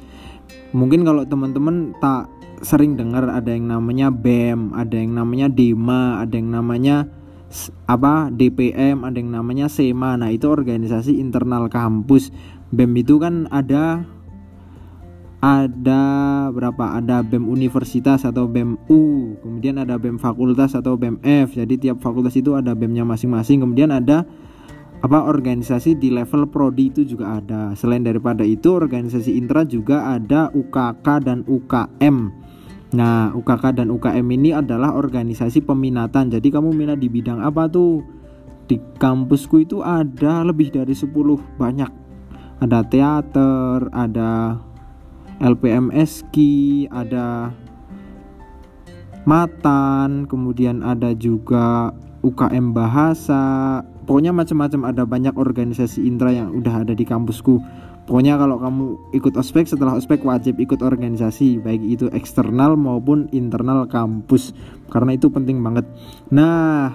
Mungkin 0.75 1.07
kalau 1.07 1.23
teman-teman 1.23 1.95
tak 2.03 2.27
sering 2.63 2.95
dengar 2.95 3.27
ada 3.27 3.51
yang 3.51 3.67
namanya 3.67 4.09
BEM 4.09 4.71
ada 4.73 4.95
yang 4.95 5.13
namanya 5.13 5.51
DEMA 5.51 6.23
ada 6.23 6.33
yang 6.33 6.49
namanya 6.49 7.05
apa 7.85 8.33
DPM 8.33 9.05
ada 9.05 9.19
yang 9.19 9.29
namanya 9.29 9.69
SEMA 9.69 10.17
nah 10.17 10.33
itu 10.33 10.49
organisasi 10.49 11.21
internal 11.21 11.69
kampus. 11.69 12.33
BEM 12.73 12.91
itu 12.97 13.21
kan 13.21 13.45
ada 13.53 14.01
ada 15.43 16.03
berapa? 16.55 16.97
Ada 17.03 17.21
BEM 17.21 17.45
universitas 17.51 18.23
atau 18.23 18.47
BEM 18.49 18.79
U 18.89 19.35
kemudian 19.43 19.77
ada 19.77 19.99
BEM 19.99 20.17
fakultas 20.17 20.73
atau 20.73 20.97
BEM 20.97 21.21
F. 21.21 21.53
Jadi 21.53 21.77
tiap 21.77 22.01
fakultas 22.01 22.33
itu 22.33 22.55
ada 22.57 22.73
BEM-nya 22.73 23.05
masing-masing. 23.05 23.61
Kemudian 23.61 23.91
ada 23.93 24.25
apa 25.03 25.19
organisasi 25.19 25.99
di 25.99 26.15
level 26.15 26.47
prodi 26.47 26.89
itu 26.89 27.03
juga 27.03 27.43
ada. 27.43 27.75
Selain 27.75 28.01
daripada 28.01 28.47
itu 28.47 28.71
organisasi 28.71 29.35
intra 29.35 29.67
juga 29.67 30.15
ada 30.15 30.47
UKK 30.55 31.07
dan 31.21 31.43
UKM 31.43 32.31
nah 32.93 33.33
UKK 33.33 33.83
dan 33.83 33.89
UKM 33.89 34.27
ini 34.37 34.53
adalah 34.53 34.93
organisasi 34.93 35.65
peminatan 35.65 36.29
jadi 36.29 36.47
kamu 36.53 36.69
minat 36.71 37.01
di 37.01 37.09
bidang 37.09 37.41
apa 37.41 37.65
tuh 37.65 38.05
di 38.69 38.77
kampusku 39.01 39.65
itu 39.65 39.81
ada 39.81 40.45
lebih 40.45 40.69
dari 40.71 40.93
10 40.93 41.09
banyak 41.57 41.91
ada 42.61 42.79
teater 42.85 43.89
ada 43.91 44.61
LPMSK, 45.43 46.35
ada 46.87 47.51
Matan, 49.23 50.27
kemudian 50.27 50.83
ada 50.83 51.15
juga 51.15 51.95
UKM 52.23 52.75
Bahasa. 52.75 53.79
Pokoknya 54.03 54.35
macam-macam 54.35 54.81
ada 54.91 55.03
banyak 55.07 55.35
organisasi 55.39 56.03
intra 56.03 56.35
yang 56.35 56.51
udah 56.51 56.83
ada 56.83 56.91
di 56.91 57.07
kampusku. 57.07 57.63
Pokoknya 58.03 58.35
kalau 58.35 58.59
kamu 58.59 59.15
ikut 59.15 59.33
ospek 59.39 59.63
setelah 59.63 59.95
ospek 59.95 60.27
wajib 60.27 60.59
ikut 60.59 60.83
organisasi 60.83 61.63
baik 61.63 61.79
itu 61.87 62.05
eksternal 62.11 62.75
maupun 62.75 63.31
internal 63.31 63.87
kampus 63.87 64.51
karena 64.91 65.15
itu 65.15 65.31
penting 65.31 65.63
banget. 65.63 65.87
Nah, 66.27 66.91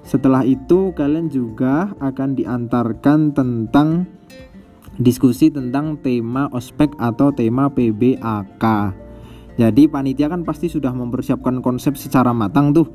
setelah 0.00 0.48
itu 0.48 0.96
kalian 0.96 1.28
juga 1.28 1.92
akan 2.00 2.40
diantarkan 2.40 3.36
tentang 3.36 4.08
diskusi 4.96 5.52
tentang 5.52 6.00
tema 6.00 6.48
ospek 6.48 6.96
atau 6.96 7.36
tema 7.36 7.68
PBAK. 7.68 8.64
Jadi 9.56 9.88
panitia 9.88 10.28
kan 10.28 10.44
pasti 10.44 10.68
sudah 10.68 10.92
mempersiapkan 10.92 11.60
konsep 11.64 11.96
secara 12.00 12.32
matang 12.32 12.72
tuh 12.72 12.88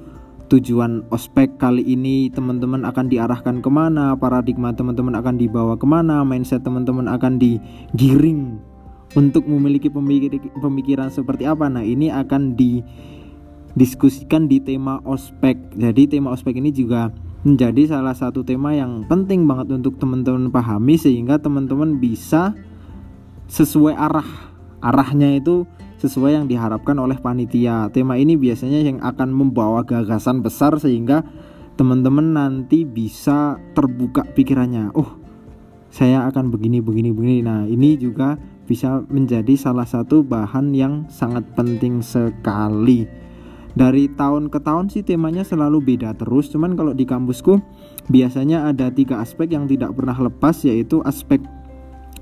tujuan 0.51 1.07
ospek 1.15 1.55
kali 1.55 1.79
ini 1.79 2.27
teman-teman 2.27 2.83
akan 2.83 3.07
diarahkan 3.07 3.63
ke 3.63 3.69
mana 3.71 4.19
paradigma 4.19 4.75
teman-teman 4.75 5.15
akan 5.15 5.39
dibawa 5.39 5.79
ke 5.79 5.87
mana 5.87 6.27
mindset 6.27 6.59
teman-teman 6.67 7.07
akan 7.07 7.39
digiring 7.39 8.59
untuk 9.15 9.47
memiliki 9.47 9.87
pemikiran 10.59 11.07
seperti 11.07 11.47
apa. 11.47 11.71
Nah 11.71 11.87
ini 11.87 12.11
akan 12.11 12.59
didiskusikan 12.59 14.51
di 14.51 14.59
tema 14.59 14.99
ospek. 15.07 15.55
Jadi 15.79 16.19
tema 16.19 16.35
ospek 16.35 16.59
ini 16.59 16.75
juga 16.75 17.15
menjadi 17.47 17.97
salah 17.97 18.13
satu 18.13 18.43
tema 18.43 18.75
yang 18.75 19.07
penting 19.07 19.47
banget 19.47 19.71
untuk 19.71 19.97
teman-teman 19.97 20.51
pahami 20.51 20.99
sehingga 20.99 21.39
teman-teman 21.39 21.95
bisa 21.95 22.51
sesuai 23.47 23.95
arah. 23.95 24.27
Arahnya 24.81 25.39
itu 25.39 25.63
sesuai 26.01 26.41
yang 26.41 26.45
diharapkan 26.49 26.97
oleh 26.97 27.21
panitia. 27.21 27.93
Tema 27.93 28.17
ini 28.17 28.33
biasanya 28.33 28.81
yang 28.81 28.97
akan 29.05 29.29
membawa 29.29 29.85
gagasan 29.85 30.41
besar 30.41 30.73
sehingga 30.81 31.21
teman-teman 31.77 32.33
nanti 32.33 32.81
bisa 32.81 33.61
terbuka 33.77 34.25
pikirannya. 34.33 34.97
Oh, 34.97 35.21
saya 35.93 36.25
akan 36.25 36.49
begini 36.49 36.81
begini 36.81 37.13
begini. 37.13 37.37
Nah, 37.45 37.69
ini 37.69 38.01
juga 38.01 38.41
bisa 38.65 39.05
menjadi 39.13 39.53
salah 39.53 39.85
satu 39.85 40.25
bahan 40.25 40.73
yang 40.73 41.05
sangat 41.11 41.45
penting 41.53 42.01
sekali. 42.01 43.05
Dari 43.71 44.11
tahun 44.19 44.51
ke 44.51 44.59
tahun 44.59 44.91
sih 44.91 45.05
temanya 45.05 45.47
selalu 45.47 45.95
beda 45.95 46.17
terus. 46.17 46.51
Cuman 46.51 46.75
kalau 46.75 46.91
di 46.91 47.07
kampusku 47.07 47.61
biasanya 48.11 48.67
ada 48.67 48.91
tiga 48.91 49.23
aspek 49.23 49.53
yang 49.53 49.69
tidak 49.69 49.95
pernah 49.95 50.17
lepas 50.17 50.59
yaitu 50.67 50.99
aspek 51.07 51.39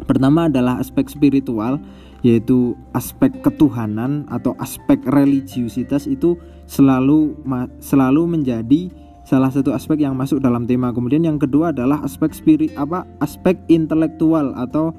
pertama 0.05 0.47
adalah 0.47 0.77
aspek 0.79 1.09
spiritual 1.09 1.81
yaitu 2.21 2.75
aspek 2.91 3.31
ketuhanan 3.39 4.27
atau 4.27 4.51
aspek 4.59 4.99
religiusitas 5.07 6.03
itu 6.05 6.35
selalu 6.67 7.35
selalu 7.79 8.39
menjadi 8.39 8.91
salah 9.23 9.53
satu 9.53 9.71
aspek 9.71 10.01
yang 10.01 10.17
masuk 10.17 10.41
dalam 10.41 10.65
tema. 10.65 10.89
Kemudian 10.89 11.21
yang 11.21 11.37
kedua 11.37 11.69
adalah 11.69 12.01
aspek 12.01 12.33
spirit 12.33 12.73
apa? 12.75 13.05
aspek 13.21 13.55
intelektual 13.69 14.57
atau 14.57 14.91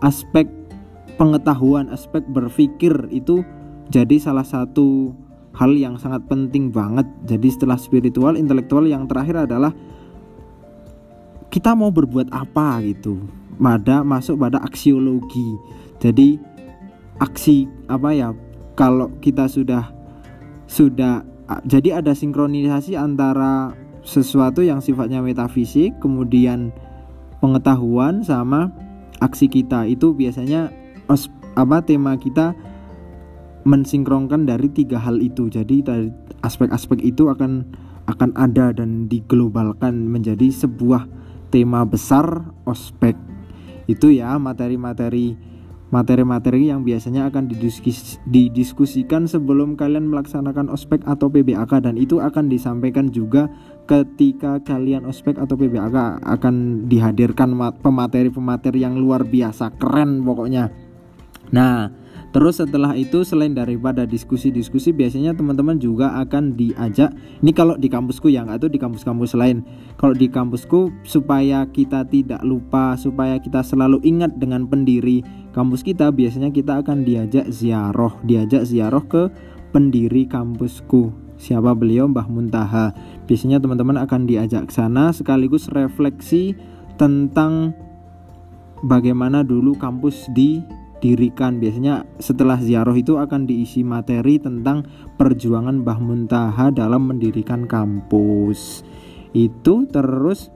aspek 0.00 0.48
pengetahuan, 1.20 1.92
aspek 1.92 2.24
berpikir 2.32 2.92
itu 3.12 3.44
jadi 3.92 4.16
salah 4.16 4.46
satu 4.46 5.12
hal 5.54 5.76
yang 5.76 6.00
sangat 6.00 6.26
penting 6.26 6.72
banget. 6.74 7.06
Jadi 7.28 7.48
setelah 7.52 7.78
spiritual, 7.78 8.34
intelektual 8.34 8.88
yang 8.88 9.06
terakhir 9.06 9.46
adalah 9.46 9.70
kita 11.52 11.76
mau 11.78 11.94
berbuat 11.94 12.34
apa 12.34 12.82
gitu. 12.82 13.22
Pada 13.54 14.02
masuk 14.02 14.42
pada 14.42 14.58
aksiologi. 14.66 15.54
Jadi 16.02 16.53
aksi 17.20 17.66
apa 17.86 18.10
ya? 18.14 18.30
Kalau 18.74 19.14
kita 19.22 19.46
sudah 19.46 19.94
sudah 20.66 21.22
jadi 21.68 22.00
ada 22.02 22.16
sinkronisasi 22.16 22.96
antara 22.96 23.76
sesuatu 24.04 24.60
yang 24.60 24.84
sifatnya 24.84 25.24
metafisik 25.24 25.96
kemudian 26.00 26.72
pengetahuan 27.40 28.24
sama 28.24 28.72
aksi 29.20 29.48
kita 29.48 29.88
itu 29.88 30.12
biasanya 30.12 30.72
apa 31.54 31.78
tema 31.84 32.16
kita 32.16 32.56
mensinkronkan 33.64 34.44
dari 34.44 34.68
tiga 34.68 35.00
hal 35.00 35.20
itu 35.24 35.48
jadi 35.48 35.80
aspek-aspek 36.44 37.00
itu 37.00 37.32
akan 37.32 37.64
akan 38.04 38.36
ada 38.36 38.76
dan 38.76 39.08
diglobalkan 39.08 40.12
menjadi 40.12 40.52
sebuah 40.52 41.08
tema 41.48 41.88
besar 41.88 42.44
ospek 42.68 43.16
itu 43.88 44.12
ya 44.12 44.36
materi-materi 44.36 45.36
materi-materi 45.94 46.74
yang 46.74 46.82
biasanya 46.82 47.30
akan 47.30 47.46
didiskus 47.46 48.18
didiskusikan 48.26 49.30
sebelum 49.30 49.78
kalian 49.78 50.10
melaksanakan 50.10 50.66
ospek 50.74 51.06
atau 51.06 51.30
PBAK 51.30 51.86
dan 51.86 51.94
itu 51.94 52.18
akan 52.18 52.50
disampaikan 52.50 53.14
juga 53.14 53.46
ketika 53.86 54.58
kalian 54.66 55.06
ospek 55.06 55.38
atau 55.38 55.54
PBAK 55.54 56.26
akan 56.26 56.84
dihadirkan 56.90 57.54
pemateri-pemateri 57.78 58.82
yang 58.82 58.98
luar 58.98 59.22
biasa 59.22 59.70
keren 59.78 60.26
pokoknya. 60.26 60.74
Nah, 61.54 62.02
Terus 62.34 62.58
setelah 62.58 62.98
itu 62.98 63.22
selain 63.22 63.54
daripada 63.54 64.02
diskusi-diskusi 64.02 64.90
biasanya 64.90 65.38
teman-teman 65.38 65.78
juga 65.78 66.18
akan 66.18 66.58
diajak 66.58 67.14
ini 67.38 67.54
kalau 67.54 67.78
di 67.78 67.86
kampusku 67.86 68.26
yang 68.26 68.50
atau 68.50 68.66
di 68.66 68.74
kampus-kampus 68.74 69.38
lain. 69.38 69.62
Kalau 69.94 70.18
di 70.18 70.26
kampusku 70.26 70.90
supaya 71.06 71.62
kita 71.70 72.02
tidak 72.10 72.42
lupa, 72.42 72.98
supaya 72.98 73.38
kita 73.38 73.62
selalu 73.62 74.02
ingat 74.02 74.34
dengan 74.34 74.66
pendiri 74.66 75.22
kampus 75.54 75.86
kita 75.86 76.10
biasanya 76.10 76.50
kita 76.50 76.82
akan 76.82 77.06
diajak 77.06 77.46
ziarah, 77.48 78.18
diajak 78.26 78.66
ziarah 78.66 79.04
ke 79.06 79.30
pendiri 79.70 80.26
kampusku. 80.26 81.14
Siapa 81.38 81.74
beliau? 81.74 82.10
Mbah 82.10 82.26
Muntaha. 82.26 82.94
Biasanya 83.26 83.62
teman-teman 83.62 83.98
akan 84.02 84.26
diajak 84.26 84.70
ke 84.70 84.72
sana 84.74 85.14
sekaligus 85.14 85.70
refleksi 85.70 86.58
tentang 86.98 87.74
bagaimana 88.82 89.42
dulu 89.46 89.74
kampus 89.78 90.26
di 90.34 90.62
didirikan 91.04 91.60
biasanya 91.60 92.08
setelah 92.16 92.56
ziarah 92.56 92.96
itu 92.96 93.20
akan 93.20 93.44
diisi 93.44 93.84
materi 93.84 94.40
tentang 94.40 94.88
perjuangan 95.20 95.84
Mbah 95.84 96.00
Muntaha 96.00 96.72
dalam 96.72 97.12
mendirikan 97.12 97.68
kampus 97.68 98.80
itu 99.36 99.84
terus 99.92 100.48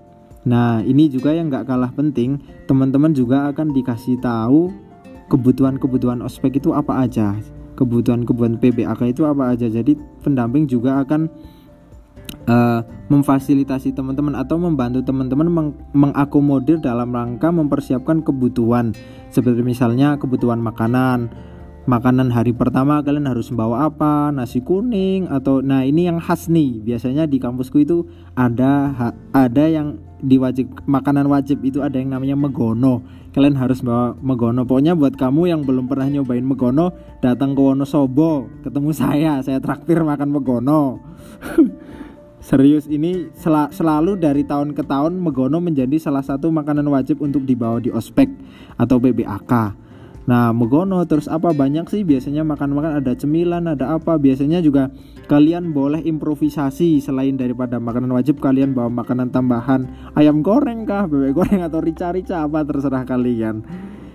nah 0.49 0.81
ini 0.81 1.13
juga 1.13 1.37
yang 1.37 1.53
gak 1.53 1.69
kalah 1.69 1.93
penting 1.93 2.41
teman-teman 2.65 3.13
juga 3.13 3.53
akan 3.53 3.77
dikasih 3.77 4.17
tahu 4.25 4.73
kebutuhan-kebutuhan 5.29 6.25
ospek 6.25 6.59
itu 6.59 6.73
apa 6.73 7.05
aja? 7.05 7.37
Kebutuhan-kebutuhan 7.79 8.59
PBAK 8.59 9.15
itu 9.15 9.23
apa 9.29 9.55
aja? 9.55 9.71
Jadi 9.71 9.95
pendamping 10.25 10.67
juga 10.67 11.05
akan 11.05 11.31
uh, 12.49 12.81
memfasilitasi 13.13 13.95
teman-teman 13.95 14.35
atau 14.35 14.57
membantu 14.59 15.05
teman-teman 15.05 15.49
meng 15.49 15.69
mengakomodir 15.95 16.81
dalam 16.81 17.13
rangka 17.13 17.53
mempersiapkan 17.53 18.25
kebutuhan. 18.25 18.97
Seperti 19.31 19.63
misalnya 19.63 20.17
kebutuhan 20.19 20.59
makanan 20.59 21.31
makanan 21.89 22.29
hari 22.29 22.53
pertama 22.53 23.01
kalian 23.01 23.25
harus 23.25 23.49
membawa 23.49 23.89
apa? 23.89 24.29
Nasi 24.29 24.61
kuning 24.61 25.25
atau 25.33 25.65
nah 25.65 25.81
ini 25.81 26.05
yang 26.05 26.21
khas 26.21 26.53
nih. 26.53 26.85
Biasanya 26.85 27.25
di 27.25 27.41
kampusku 27.41 27.81
itu 27.81 28.05
ada 28.37 28.93
ada 29.33 29.65
yang 29.65 29.97
diwajib 30.21 30.69
makanan 30.85 31.25
wajib 31.33 31.65
itu 31.65 31.81
ada 31.81 31.97
yang 31.97 32.13
namanya 32.13 32.37
megono. 32.37 33.01
Kalian 33.33 33.57
harus 33.57 33.81
bawa 33.81 34.13
megono. 34.21 34.69
Pokoknya 34.69 34.93
buat 34.93 35.17
kamu 35.17 35.49
yang 35.49 35.65
belum 35.65 35.89
pernah 35.89 36.13
nyobain 36.13 36.45
megono 36.45 36.93
datang 37.25 37.57
ke 37.57 37.61
Wonosobo. 37.65 38.53
Ketemu 38.61 38.91
saya 38.93 39.41
saya 39.41 39.57
traktir 39.57 40.05
makan 40.05 40.29
megono. 40.29 41.01
Serius 42.39 42.87
ini 42.87 43.35
sel 43.35 43.57
selalu 43.75 44.15
dari 44.21 44.47
tahun 44.47 44.77
ke 44.77 44.87
tahun 44.87 45.19
megono 45.19 45.59
menjadi 45.59 45.99
salah 45.99 46.23
satu 46.23 46.53
makanan 46.53 46.87
wajib 46.87 47.19
untuk 47.25 47.43
dibawa 47.49 47.81
di 47.81 47.89
ospek 47.89 48.29
atau 48.77 49.01
PBAK. 49.01 49.88
Nah, 50.29 50.53
megono 50.53 51.01
terus 51.09 51.25
apa 51.25 51.57
banyak 51.57 51.89
sih 51.89 52.05
biasanya 52.05 52.45
makan-makan 52.45 53.01
ada 53.01 53.17
cemilan, 53.17 53.65
ada 53.65 53.97
apa. 53.97 54.21
Biasanya 54.21 54.61
juga 54.61 54.93
kalian 55.25 55.73
boleh 55.73 56.05
improvisasi 56.05 57.01
selain 57.01 57.41
daripada 57.41 57.81
makanan 57.81 58.13
wajib 58.13 58.37
kalian 58.37 58.77
bawa 58.77 58.93
makanan 58.93 59.33
tambahan 59.33 59.89
ayam 60.21 60.45
goreng 60.45 60.85
kah, 60.85 61.09
bebek 61.09 61.33
goreng 61.33 61.65
atau 61.65 61.81
rica-rica 61.81 62.45
apa 62.45 62.61
terserah 62.61 63.09
kalian. 63.09 63.65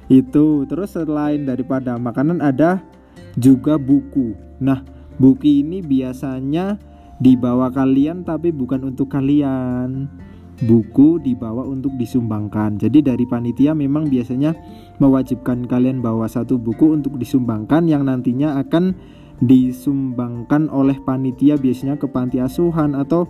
Itu 0.06 0.70
terus 0.70 0.94
selain 0.94 1.50
daripada 1.50 1.98
makanan 1.98 2.46
ada 2.46 2.86
juga 3.34 3.82
buku. 3.82 4.38
Nah, 4.62 4.86
buku 5.18 5.66
ini 5.66 5.82
biasanya 5.82 6.78
dibawa 7.18 7.74
kalian 7.74 8.22
tapi 8.22 8.54
bukan 8.54 8.94
untuk 8.94 9.10
kalian 9.10 10.14
buku 10.62 11.18
dibawa 11.18 11.66
untuk 11.66 11.98
disumbangkan. 11.98 12.78
Jadi 12.78 13.02
dari 13.02 13.26
panitia 13.26 13.74
memang 13.74 14.06
biasanya 14.06 14.54
mewajibkan 15.02 15.66
kalian 15.66 16.00
bawa 16.06 16.30
satu 16.30 16.62
buku 16.62 16.94
untuk 16.94 17.18
disumbangkan 17.18 17.90
yang 17.90 18.06
nantinya 18.06 18.62
akan 18.62 18.94
disumbangkan 19.42 20.70
oleh 20.70 21.02
panitia 21.02 21.58
biasanya 21.58 21.98
ke 21.98 22.06
panti 22.06 22.38
asuhan 22.38 22.94
atau 22.94 23.26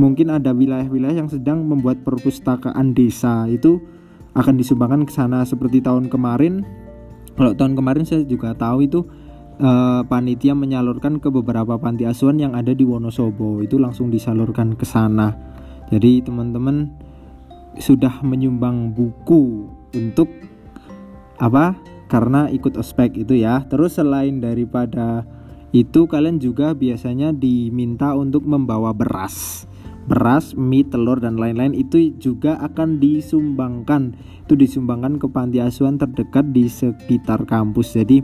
mungkin 0.00 0.32
ada 0.32 0.50
wilayah-wilayah 0.56 1.20
yang 1.20 1.30
sedang 1.30 1.68
membuat 1.68 2.00
perpustakaan 2.02 2.96
desa. 2.96 3.44
Itu 3.46 3.84
akan 4.34 4.56
disumbangkan 4.56 5.04
ke 5.04 5.12
sana 5.12 5.44
seperti 5.44 5.84
tahun 5.84 6.08
kemarin. 6.08 6.64
Kalau 7.36 7.52
tahun 7.52 7.76
kemarin 7.76 8.08
saya 8.08 8.24
juga 8.24 8.54
tahu 8.56 8.88
itu 8.88 9.04
uh, 9.60 10.02
panitia 10.06 10.56
menyalurkan 10.56 11.20
ke 11.20 11.28
beberapa 11.28 11.76
panti 11.76 12.08
asuhan 12.08 12.40
yang 12.40 12.56
ada 12.56 12.72
di 12.72 12.82
Wonosobo. 12.82 13.60
Itu 13.60 13.78
langsung 13.78 14.08
disalurkan 14.08 14.74
ke 14.74 14.86
sana 14.86 15.53
jadi 15.92 16.24
teman-teman 16.24 16.92
sudah 17.80 18.22
menyumbang 18.22 18.94
buku 18.94 19.66
untuk 19.92 20.30
apa 21.42 21.74
karena 22.06 22.46
ikut 22.52 22.78
ospek 22.78 23.26
itu 23.26 23.42
ya 23.42 23.66
terus 23.66 23.98
selain 23.98 24.38
daripada 24.38 25.26
itu 25.74 26.06
kalian 26.06 26.38
juga 26.38 26.70
biasanya 26.70 27.34
diminta 27.34 28.14
untuk 28.14 28.46
membawa 28.46 28.94
beras 28.94 29.66
beras, 30.04 30.52
mie, 30.52 30.84
telur 30.84 31.18
dan 31.20 31.40
lain-lain 31.40 31.72
itu 31.72 32.12
juga 32.20 32.60
akan 32.60 33.00
disumbangkan. 33.00 34.12
Itu 34.44 34.54
disumbangkan 34.54 35.16
ke 35.16 35.26
panti 35.32 35.58
asuhan 35.64 35.96
terdekat 35.96 36.52
di 36.52 36.68
sekitar 36.68 37.48
kampus. 37.48 37.96
Jadi 37.96 38.20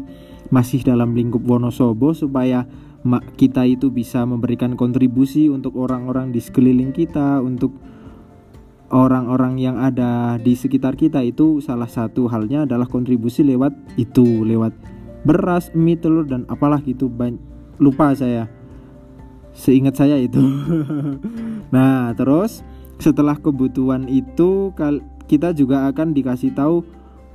masih 0.53 0.85
dalam 0.85 1.17
lingkup 1.17 1.41
Wonosobo 1.47 2.13
supaya 2.13 2.69
kita 3.37 3.65
itu 3.65 3.89
bisa 3.89 4.29
memberikan 4.29 4.77
kontribusi 4.77 5.49
untuk 5.49 5.77
orang-orang 5.81 6.37
di 6.37 6.41
sekeliling 6.41 6.93
kita, 6.93 7.41
untuk 7.41 7.73
orang-orang 8.93 9.57
yang 9.57 9.81
ada 9.81 10.37
di 10.37 10.53
sekitar 10.53 10.99
kita 10.99 11.25
itu 11.25 11.65
salah 11.65 11.89
satu 11.89 12.29
halnya 12.29 12.69
adalah 12.69 12.85
kontribusi 12.85 13.41
lewat 13.47 13.73
itu, 13.97 14.45
lewat 14.45 14.77
beras, 15.25 15.73
mie, 15.73 15.97
telur 15.97 16.29
dan 16.29 16.45
apalah 16.53 16.83
gitu. 16.85 17.09
Lupa 17.81 18.13
saya. 18.13 18.53
Seingat 19.57 19.97
saya 19.97 20.21
itu. 20.21 20.41
nah, 21.75 22.13
terus 22.13 22.61
setelah 23.01 23.35
kebutuhan 23.41 24.05
itu 24.13 24.77
kita 25.25 25.57
juga 25.57 25.89
akan 25.89 26.13
dikasih 26.13 26.53
tahu 26.53 26.85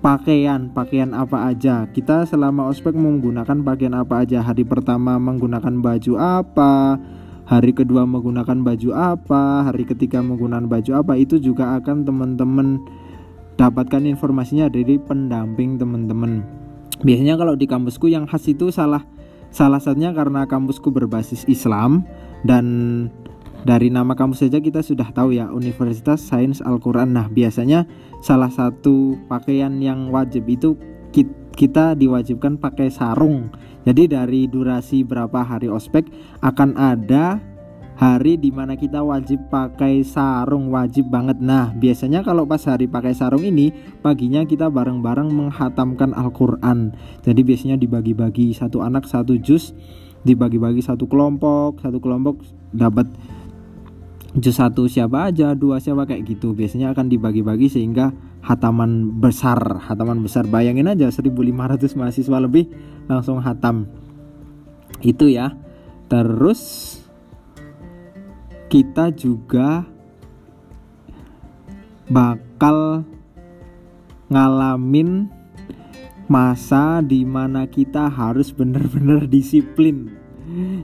pakaian 0.05 0.69
pakaian 0.69 1.17
apa 1.17 1.49
aja? 1.49 1.89
Kita 1.89 2.29
selama 2.29 2.69
ospek 2.69 2.93
menggunakan 2.93 3.65
pakaian 3.65 3.97
apa 3.97 4.21
aja? 4.21 4.45
Hari 4.45 4.61
pertama 4.61 5.17
menggunakan 5.17 5.81
baju 5.81 6.13
apa? 6.21 7.01
Hari 7.49 7.73
kedua 7.73 8.05
menggunakan 8.05 8.61
baju 8.61 8.89
apa? 8.93 9.65
Hari 9.65 9.89
ketiga 9.89 10.21
menggunakan 10.21 10.69
baju 10.69 11.01
apa? 11.01 11.17
Itu 11.17 11.41
juga 11.41 11.73
akan 11.81 12.05
teman-teman 12.05 12.85
dapatkan 13.57 14.05
informasinya 14.05 14.69
dari 14.69 15.01
pendamping 15.01 15.81
teman-teman. 15.81 16.45
Biasanya 17.01 17.41
kalau 17.41 17.57
di 17.57 17.65
kampusku 17.65 18.05
yang 18.05 18.29
khas 18.29 18.45
itu 18.45 18.69
salah 18.69 19.01
salah 19.49 19.81
satunya 19.81 20.13
karena 20.13 20.45
kampusku 20.45 20.93
berbasis 20.93 21.49
Islam 21.49 22.05
dan 22.45 22.65
dari 23.65 23.89
nama 23.89 24.13
kampus 24.13 24.45
saja 24.45 24.61
kita 24.61 24.85
sudah 24.85 25.09
tahu 25.09 25.33
ya 25.33 25.49
Universitas 25.49 26.21
Sains 26.21 26.61
Al-Quran. 26.61 27.17
Nah 27.17 27.25
biasanya 27.27 27.89
salah 28.21 28.53
satu 28.53 29.17
pakaian 29.25 29.81
yang 29.81 30.13
wajib 30.13 30.45
itu 30.45 30.77
kita 31.55 31.97
diwajibkan 31.97 32.61
pakai 32.61 32.93
sarung. 32.93 33.49
Jadi 33.89 34.05
dari 34.05 34.45
durasi 34.45 35.01
berapa 35.01 35.41
hari 35.41 35.65
ospek 35.65 36.05
akan 36.45 36.77
ada 36.77 37.41
hari 37.95 38.35
di 38.35 38.51
mana 38.51 38.75
kita 38.75 39.01
wajib 39.01 39.39
pakai 39.49 40.05
sarung 40.05 40.69
wajib 40.69 41.09
banget. 41.09 41.41
Nah 41.41 41.73
biasanya 41.73 42.21
kalau 42.21 42.45
pas 42.45 42.61
hari 42.69 42.85
pakai 42.85 43.17
sarung 43.17 43.41
ini 43.41 43.73
paginya 44.05 44.45
kita 44.45 44.69
bareng-bareng 44.69 45.31
menghatamkan 45.33 46.13
Al-Quran. 46.13 46.93
Jadi 47.25 47.41
biasanya 47.41 47.81
dibagi-bagi 47.81 48.53
satu 48.53 48.85
anak 48.85 49.09
satu 49.09 49.39
jus 49.41 49.73
dibagi-bagi 50.25 50.81
satu 50.81 51.05
kelompok 51.05 51.85
satu 51.85 52.01
kelompok 52.01 52.41
dapat 52.73 53.05
juz 54.35 54.59
satu 54.59 54.91
siapa 54.91 55.31
aja 55.31 55.55
dua 55.55 55.79
siapa 55.79 56.03
kayak 56.03 56.35
gitu. 56.35 56.51
Biasanya 56.51 56.91
akan 56.91 57.07
dibagi-bagi 57.07 57.71
sehingga 57.71 58.11
hataman 58.43 59.19
besar 59.19 59.57
hataman 59.87 60.19
besar. 60.19 60.43
Bayangin 60.47 60.91
aja 60.91 61.07
1500 61.07 61.95
mahasiswa 61.95 62.37
lebih 62.43 62.67
langsung 63.07 63.39
hatam. 63.39 63.87
Itu 64.99 65.31
ya. 65.31 65.55
Terus 66.11 66.61
kita 68.67 69.09
juga 69.15 69.87
bakal 72.11 73.07
ngalamin 74.29 75.29
masa 76.25 77.05
di 77.05 77.21
mana 77.21 77.69
kita 77.69 78.09
harus 78.09 78.49
benar-benar 78.49 79.29
disiplin 79.29 80.24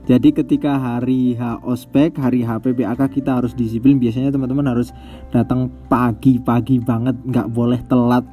jadi 0.04 0.28
ketika 0.34 0.76
hari 0.76 1.38
H 1.38 1.62
ospek, 1.64 2.18
hari 2.20 2.44
H 2.44 2.60
PPAK 2.60 3.08
kita 3.08 3.40
harus 3.40 3.56
disiplin. 3.56 3.96
Biasanya 3.96 4.34
teman-teman 4.34 4.68
harus 4.68 4.92
datang 5.32 5.72
pagi-pagi 5.88 6.82
banget, 6.82 7.16
nggak 7.24 7.48
boleh 7.50 7.80
telat. 7.88 8.24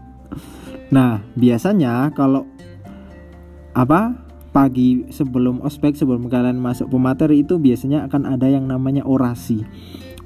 Nah 0.89 1.21
biasanya 1.37 2.09
kalau 2.17 2.43
apa 3.77 4.17
pagi 4.49 5.05
sebelum 5.13 5.61
ospek 5.61 5.93
sebelum 5.93 6.25
kalian 6.27 6.57
masuk 6.57 6.89
pemateri 6.89 7.45
itu 7.45 7.61
biasanya 7.61 8.09
akan 8.09 8.25
ada 8.25 8.49
yang 8.49 8.65
namanya 8.65 9.05
orasi. 9.05 9.63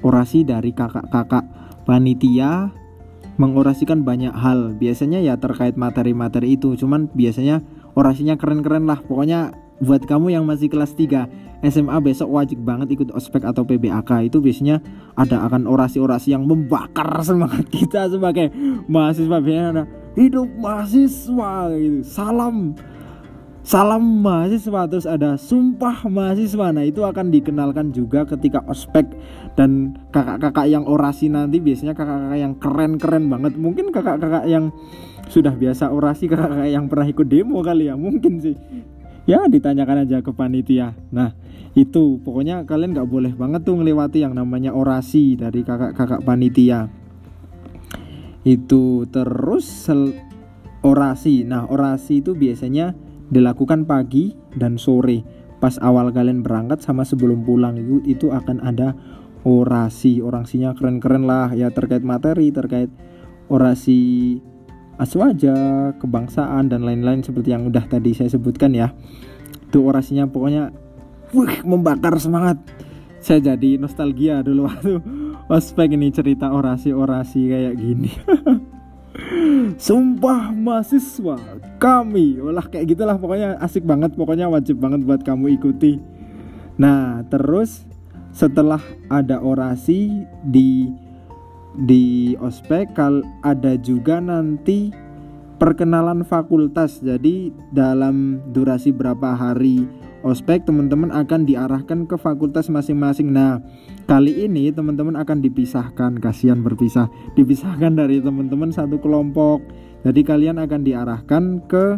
Orasi 0.00 0.44
dari 0.44 0.72
kakak-kakak 0.72 1.44
panitia 1.84 2.72
mengorasikan 3.36 4.02
banyak 4.02 4.32
hal. 4.32 4.74
Biasanya 4.76 5.20
ya 5.20 5.36
terkait 5.36 5.76
materi-materi 5.76 6.56
itu. 6.56 6.74
Cuman 6.76 7.12
biasanya 7.12 7.60
orasinya 7.94 8.34
keren-keren 8.40 8.88
lah. 8.88 9.00
Pokoknya 9.00 9.63
buat 9.82 10.06
kamu 10.06 10.38
yang 10.38 10.44
masih 10.46 10.70
kelas 10.70 10.94
3 10.94 11.44
SMA 11.64 11.96
besok 12.04 12.28
wajib 12.28 12.60
banget 12.60 12.92
ikut 12.92 13.08
ospek 13.16 13.40
atau 13.48 13.64
PBAK 13.64 14.28
itu 14.28 14.38
biasanya 14.44 14.84
ada 15.16 15.48
akan 15.48 15.64
orasi-orasi 15.64 16.36
yang 16.36 16.44
membakar 16.44 17.08
semangat 17.24 17.64
kita 17.72 18.12
sebagai 18.12 18.52
mahasiswa. 18.84 19.40
Biasanya 19.40 19.68
ada 19.72 19.84
hidup 20.12 20.48
mahasiswa 20.60 21.72
gitu. 21.72 22.00
Salam 22.04 22.76
salam 23.64 24.04
mahasiswa. 24.20 24.80
Terus 24.92 25.08
ada 25.08 25.40
sumpah 25.40 26.04
mahasiswa. 26.04 26.68
Nah 26.68 26.84
itu 26.84 27.00
akan 27.00 27.32
dikenalkan 27.32 27.96
juga 27.96 28.28
ketika 28.28 28.60
ospek. 28.68 29.08
Dan 29.56 29.96
kakak-kakak 30.12 30.68
yang 30.68 30.84
orasi 30.84 31.32
nanti 31.32 31.64
biasanya 31.64 31.96
kakak-kakak 31.96 32.38
yang 32.44 32.54
keren-keren 32.60 33.24
banget. 33.32 33.56
Mungkin 33.56 33.88
kakak-kakak 33.88 34.44
yang 34.52 34.68
sudah 35.32 35.56
biasa 35.56 35.88
orasi 35.88 36.28
kakak-kakak 36.28 36.68
yang 36.68 36.92
pernah 36.92 37.08
ikut 37.08 37.24
demo 37.24 37.64
kali 37.64 37.88
ya. 37.88 37.96
Mungkin 37.96 38.44
sih 38.44 38.56
ya 39.24 39.44
ditanyakan 39.48 40.08
aja 40.08 40.20
ke 40.20 40.32
panitia. 40.32 40.92
Nah 41.12 41.32
itu 41.74 42.22
pokoknya 42.22 42.62
kalian 42.68 42.94
nggak 42.94 43.10
boleh 43.10 43.32
banget 43.34 43.66
tuh 43.66 43.74
ngelewati 43.80 44.22
yang 44.22 44.38
namanya 44.38 44.70
orasi 44.70 45.34
dari 45.34 45.66
kakak-kakak 45.66 46.22
panitia. 46.22 46.86
Itu 48.44 49.08
terus 49.08 49.66
orasi. 50.84 51.42
Nah 51.48 51.66
orasi 51.66 52.20
itu 52.20 52.36
biasanya 52.36 52.92
dilakukan 53.32 53.88
pagi 53.88 54.36
dan 54.54 54.76
sore. 54.76 55.24
Pas 55.58 55.80
awal 55.80 56.12
kalian 56.12 56.44
berangkat 56.44 56.84
sama 56.84 57.08
sebelum 57.08 57.42
pulang 57.42 57.80
itu 57.80 58.04
itu 58.04 58.26
akan 58.28 58.60
ada 58.60 58.92
orasi. 59.48 60.20
Orasinya 60.20 60.76
keren-keren 60.76 61.24
lah. 61.24 61.56
Ya 61.56 61.72
terkait 61.72 62.04
materi 62.04 62.52
terkait 62.52 62.92
orasi 63.48 64.38
aswaja, 65.00 65.90
kebangsaan 65.98 66.70
dan 66.70 66.86
lain-lain 66.86 67.22
seperti 67.22 67.50
yang 67.54 67.66
udah 67.68 67.84
tadi 67.86 68.14
saya 68.14 68.30
sebutkan 68.30 68.74
ya. 68.74 68.92
Itu 69.70 69.86
orasinya 69.86 70.28
pokoknya 70.30 70.70
wih, 71.34 71.62
membakar 71.66 72.14
semangat. 72.18 72.58
Saya 73.24 73.54
jadi 73.54 73.80
nostalgia 73.80 74.44
dulu 74.44 74.68
waktu 74.68 75.00
ospek 75.56 75.96
ini 75.96 76.12
cerita 76.12 76.52
orasi-orasi 76.52 77.40
kayak 77.48 77.74
gini. 77.80 78.12
Sumpah 79.78 80.50
mahasiswa 80.50 81.38
kami 81.78 82.42
Olah 82.42 82.66
kayak 82.66 82.94
gitulah 82.94 83.14
pokoknya 83.14 83.54
asik 83.62 83.86
banget 83.86 84.18
Pokoknya 84.18 84.50
wajib 84.50 84.82
banget 84.82 85.06
buat 85.06 85.22
kamu 85.22 85.54
ikuti 85.54 86.02
Nah 86.82 87.22
terus 87.30 87.86
setelah 88.34 88.82
ada 89.06 89.38
orasi 89.38 90.26
di 90.42 90.90
di 91.74 92.34
ospek 92.38 92.94
kal 92.94 93.26
ada 93.42 93.74
juga 93.74 94.22
nanti 94.22 94.94
perkenalan 95.58 96.22
fakultas. 96.22 97.02
Jadi 97.02 97.50
dalam 97.74 98.42
durasi 98.54 98.94
berapa 98.94 99.34
hari 99.34 99.86
ospek 100.24 100.64
teman-teman 100.64 101.12
akan 101.12 101.44
diarahkan 101.44 102.06
ke 102.08 102.16
fakultas 102.16 102.70
masing-masing. 102.70 103.34
Nah 103.34 103.60
kali 104.06 104.46
ini 104.46 104.70
teman-teman 104.70 105.18
akan 105.18 105.42
dipisahkan. 105.42 106.18
Kasihan 106.22 106.62
berpisah. 106.62 107.10
Dipisahkan 107.34 107.98
dari 107.98 108.22
teman-teman 108.22 108.70
satu 108.70 108.98
kelompok. 109.02 109.62
Jadi 110.04 110.20
kalian 110.20 110.60
akan 110.60 110.80
diarahkan 110.84 111.42
ke 111.66 111.96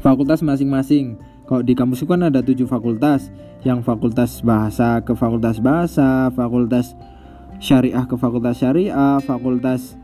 fakultas 0.00 0.40
masing-masing. 0.40 1.20
Kalau 1.46 1.66
di 1.66 1.74
kampus 1.74 2.06
kan 2.06 2.22
ada 2.26 2.42
tujuh 2.42 2.66
fakultas. 2.66 3.32
Yang 3.60 3.84
fakultas 3.84 4.40
bahasa 4.40 5.04
ke 5.04 5.12
fakultas 5.12 5.60
bahasa 5.60 6.32
fakultas 6.32 6.96
syariah 7.60 8.08
ke 8.08 8.16
fakultas 8.16 8.56
syariah, 8.56 9.20
fakultas 9.20 9.94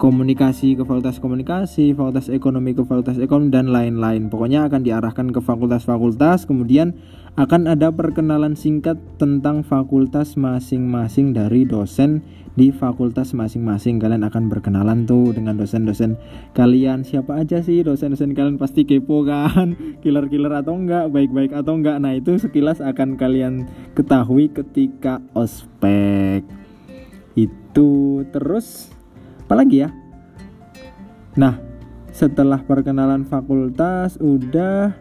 komunikasi 0.00 0.80
ke 0.80 0.82
fakultas 0.88 1.20
komunikasi, 1.20 1.92
fakultas 1.92 2.32
ekonomi 2.32 2.72
ke 2.72 2.80
fakultas 2.88 3.20
ekonomi 3.20 3.52
dan 3.52 3.68
lain-lain. 3.68 4.32
Pokoknya 4.32 4.64
akan 4.64 4.80
diarahkan 4.80 5.28
ke 5.28 5.44
fakultas-fakultas, 5.44 6.48
kemudian 6.48 6.96
akan 7.36 7.68
ada 7.68 7.92
perkenalan 7.92 8.56
singkat 8.56 8.96
tentang 9.20 9.60
fakultas 9.60 10.40
masing-masing 10.40 11.36
dari 11.36 11.68
dosen 11.68 12.24
di 12.56 12.72
fakultas 12.72 13.36
masing-masing. 13.36 14.00
Kalian 14.00 14.24
akan 14.24 14.48
berkenalan 14.48 15.04
tuh 15.04 15.36
dengan 15.36 15.60
dosen-dosen 15.60 16.16
kalian. 16.56 17.04
Siapa 17.04 17.36
aja 17.36 17.60
sih 17.60 17.84
dosen-dosen 17.84 18.32
kalian? 18.32 18.56
Pasti 18.56 18.88
kepo 18.88 19.28
kan? 19.28 19.76
Killer-killer 20.02 20.64
atau 20.64 20.80
enggak? 20.80 21.12
Baik-baik 21.12 21.52
atau 21.52 21.76
enggak? 21.76 22.00
Nah 22.00 22.16
itu 22.16 22.40
sekilas 22.40 22.80
akan 22.80 23.20
kalian 23.20 23.68
ketahui 23.92 24.48
ketika 24.48 25.20
ospek. 25.36 26.40
Itu 27.36 28.24
terus 28.32 28.96
apalagi 29.50 29.82
ya? 29.82 29.90
Nah 31.34 31.58
setelah 32.14 32.62
perkenalan 32.62 33.26
fakultas 33.26 34.14
udah. 34.22 34.94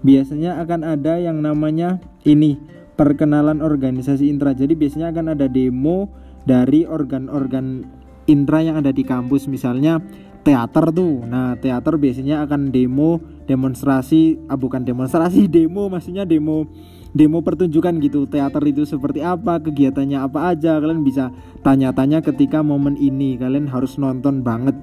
Biasanya 0.00 0.62
akan 0.62 0.96
ada 0.96 1.18
yang 1.20 1.42
namanya 1.42 1.98
ini 2.22 2.56
perkenalan 2.94 3.58
organisasi 3.58 4.30
intra. 4.30 4.54
Jadi 4.54 4.78
biasanya 4.78 5.10
akan 5.10 5.34
ada 5.34 5.50
demo 5.50 6.08
dari 6.46 6.86
organ-organ 6.86 7.84
intra 8.30 8.62
yang 8.62 8.78
ada 8.78 8.94
di 8.94 9.02
kampus. 9.02 9.50
Misalnya 9.50 9.98
teater 10.46 10.94
tuh. 10.94 11.26
Nah 11.26 11.58
teater 11.58 11.98
biasanya 11.98 12.46
akan 12.46 12.70
demo 12.70 13.18
demonstrasi. 13.44 14.38
Ah, 14.46 14.56
bukan 14.56 14.86
demonstrasi 14.86 15.50
demo. 15.60 15.90
Maksudnya 15.90 16.22
demo 16.22 16.70
demo 17.16 17.42
pertunjukan 17.42 17.98
gitu 18.02 18.26
teater 18.30 18.62
itu 18.66 18.86
seperti 18.86 19.20
apa 19.24 19.58
kegiatannya 19.58 20.18
apa 20.20 20.54
aja 20.54 20.78
kalian 20.78 21.02
bisa 21.02 21.34
tanya-tanya 21.66 22.22
ketika 22.22 22.62
momen 22.62 22.94
ini 22.98 23.34
kalian 23.34 23.66
harus 23.66 23.98
nonton 23.98 24.46
banget 24.46 24.78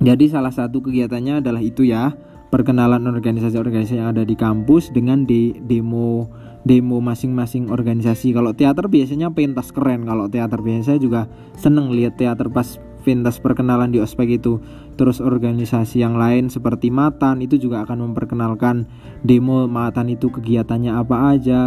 jadi 0.00 0.24
salah 0.32 0.50
satu 0.50 0.80
kegiatannya 0.80 1.44
adalah 1.44 1.60
itu 1.60 1.86
ya 1.86 2.16
perkenalan 2.50 3.06
organisasi-organisasi 3.06 4.00
yang 4.02 4.10
ada 4.16 4.26
di 4.26 4.34
kampus 4.34 4.90
dengan 4.90 5.22
de 5.22 5.54
demo 5.62 6.26
demo 6.66 7.00
masing-masing 7.00 7.72
organisasi. 7.72 8.36
Kalau 8.36 8.52
teater 8.52 8.90
biasanya 8.90 9.32
pentas 9.32 9.72
keren. 9.72 10.04
Kalau 10.04 10.28
teater 10.28 10.60
biasanya 10.60 11.00
juga 11.00 11.20
seneng 11.56 11.94
lihat 11.94 12.20
teater 12.20 12.52
pas 12.52 12.76
pentas 13.10 13.42
perkenalan 13.42 13.90
di 13.90 13.98
ospek 13.98 14.38
itu. 14.38 14.62
Terus 14.94 15.18
organisasi 15.18 15.98
yang 15.98 16.14
lain 16.14 16.46
seperti 16.46 16.94
Matan 16.94 17.42
itu 17.42 17.58
juga 17.58 17.82
akan 17.82 18.14
memperkenalkan 18.14 18.86
demo 19.26 19.66
Matan 19.66 20.14
itu 20.14 20.30
kegiatannya 20.30 20.94
apa 20.94 21.16
aja 21.34 21.62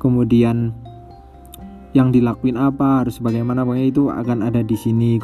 kemudian 0.00 0.72
yang 1.92 2.08
dilakuin 2.12 2.56
apa 2.56 3.04
harus 3.04 3.20
bagaimana 3.20 3.64
pokoknya 3.64 3.86
itu 3.92 4.08
akan 4.08 4.40
ada 4.40 4.64
di 4.64 4.76
sini. 4.76 5.20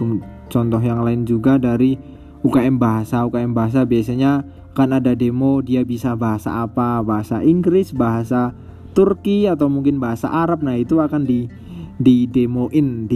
Contoh 0.52 0.80
yang 0.84 1.00
lain 1.00 1.24
juga 1.24 1.56
dari 1.56 1.96
UKM 2.44 2.76
bahasa. 2.76 3.24
UKM 3.24 3.56
bahasa 3.56 3.88
biasanya 3.88 4.44
kan 4.76 4.92
ada 4.92 5.16
demo 5.16 5.64
dia 5.64 5.84
bisa 5.84 6.16
bahasa 6.16 6.64
apa 6.64 7.00
bahasa 7.04 7.40
Inggris 7.44 7.92
bahasa 7.92 8.52
Turki 8.92 9.48
atau 9.48 9.72
mungkin 9.72 9.96
bahasa 9.96 10.28
Arab. 10.28 10.60
Nah 10.60 10.76
itu 10.76 11.00
akan 11.00 11.24
di 11.24 11.48
di 12.00 12.24
demoin 12.28 13.08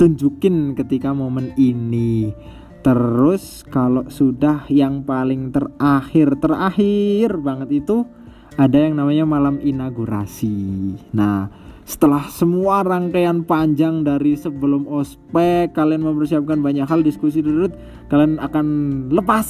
ditunjukin 0.00 0.72
ketika 0.80 1.12
momen 1.12 1.52
ini. 1.60 2.32
Terus 2.80 3.60
kalau 3.68 4.08
sudah 4.08 4.64
yang 4.72 5.04
paling 5.04 5.52
terakhir 5.52 6.40
terakhir 6.40 7.36
banget 7.36 7.84
itu 7.84 8.08
ada 8.56 8.80
yang 8.80 8.96
namanya 8.96 9.28
malam 9.28 9.60
inaugurasi. 9.60 10.96
Nah 11.12 11.52
setelah 11.84 12.32
semua 12.32 12.80
rangkaian 12.80 13.44
panjang 13.44 14.00
dari 14.00 14.40
sebelum 14.40 14.88
ospek 14.88 15.76
kalian 15.76 16.00
mempersiapkan 16.00 16.64
banyak 16.64 16.88
hal 16.88 17.04
diskusi 17.04 17.44
dulu 17.44 17.68
kalian 18.08 18.40
akan 18.40 18.66
lepas. 19.12 19.48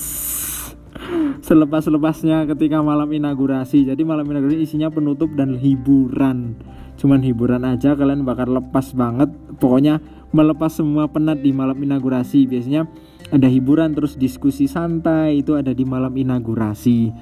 Selepas-lepasnya 1.46 2.50
ketika 2.50 2.82
malam 2.82 3.06
inaugurasi. 3.14 3.86
Jadi 3.86 4.02
malam 4.02 4.26
inaugurasi 4.26 4.66
isinya 4.66 4.90
penutup 4.90 5.30
dan 5.38 5.54
hiburan. 5.54 6.58
Cuman 7.00 7.24
hiburan 7.24 7.64
aja 7.64 7.96
kalian 7.96 8.28
bakal 8.28 8.50
lepas 8.52 8.92
banget. 8.92 9.32
Pokoknya 9.56 10.02
melepas 10.30 10.70
semua 10.70 11.10
penat 11.10 11.42
di 11.42 11.50
malam 11.50 11.78
inaugurasi. 11.78 12.46
Biasanya 12.46 12.86
ada 13.30 13.46
hiburan 13.46 13.94
terus 13.94 14.18
diskusi 14.18 14.66
santai 14.66 15.42
itu 15.42 15.54
ada 15.54 15.70
di 15.70 15.86
malam 15.86 16.14
inaugurasi. 16.14 17.14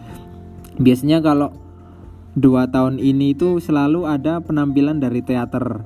Biasanya 0.79 1.21
kalau 1.21 1.53
dua 2.39 2.71
tahun 2.71 3.03
ini 3.03 3.35
itu 3.35 3.59
selalu 3.59 4.07
ada 4.07 4.41
penampilan 4.41 5.03
dari 5.03 5.21
teater. 5.25 5.83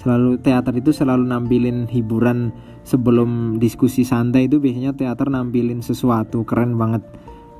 Selalu 0.00 0.40
teater 0.40 0.72
itu 0.80 0.96
selalu 0.96 1.28
nampilin 1.28 1.84
hiburan 1.84 2.56
sebelum 2.88 3.60
diskusi 3.60 4.02
santai. 4.02 4.48
Itu 4.48 4.58
biasanya 4.58 4.96
teater 4.96 5.28
nampilin 5.28 5.84
sesuatu. 5.84 6.48
Keren 6.48 6.80
banget. 6.80 7.04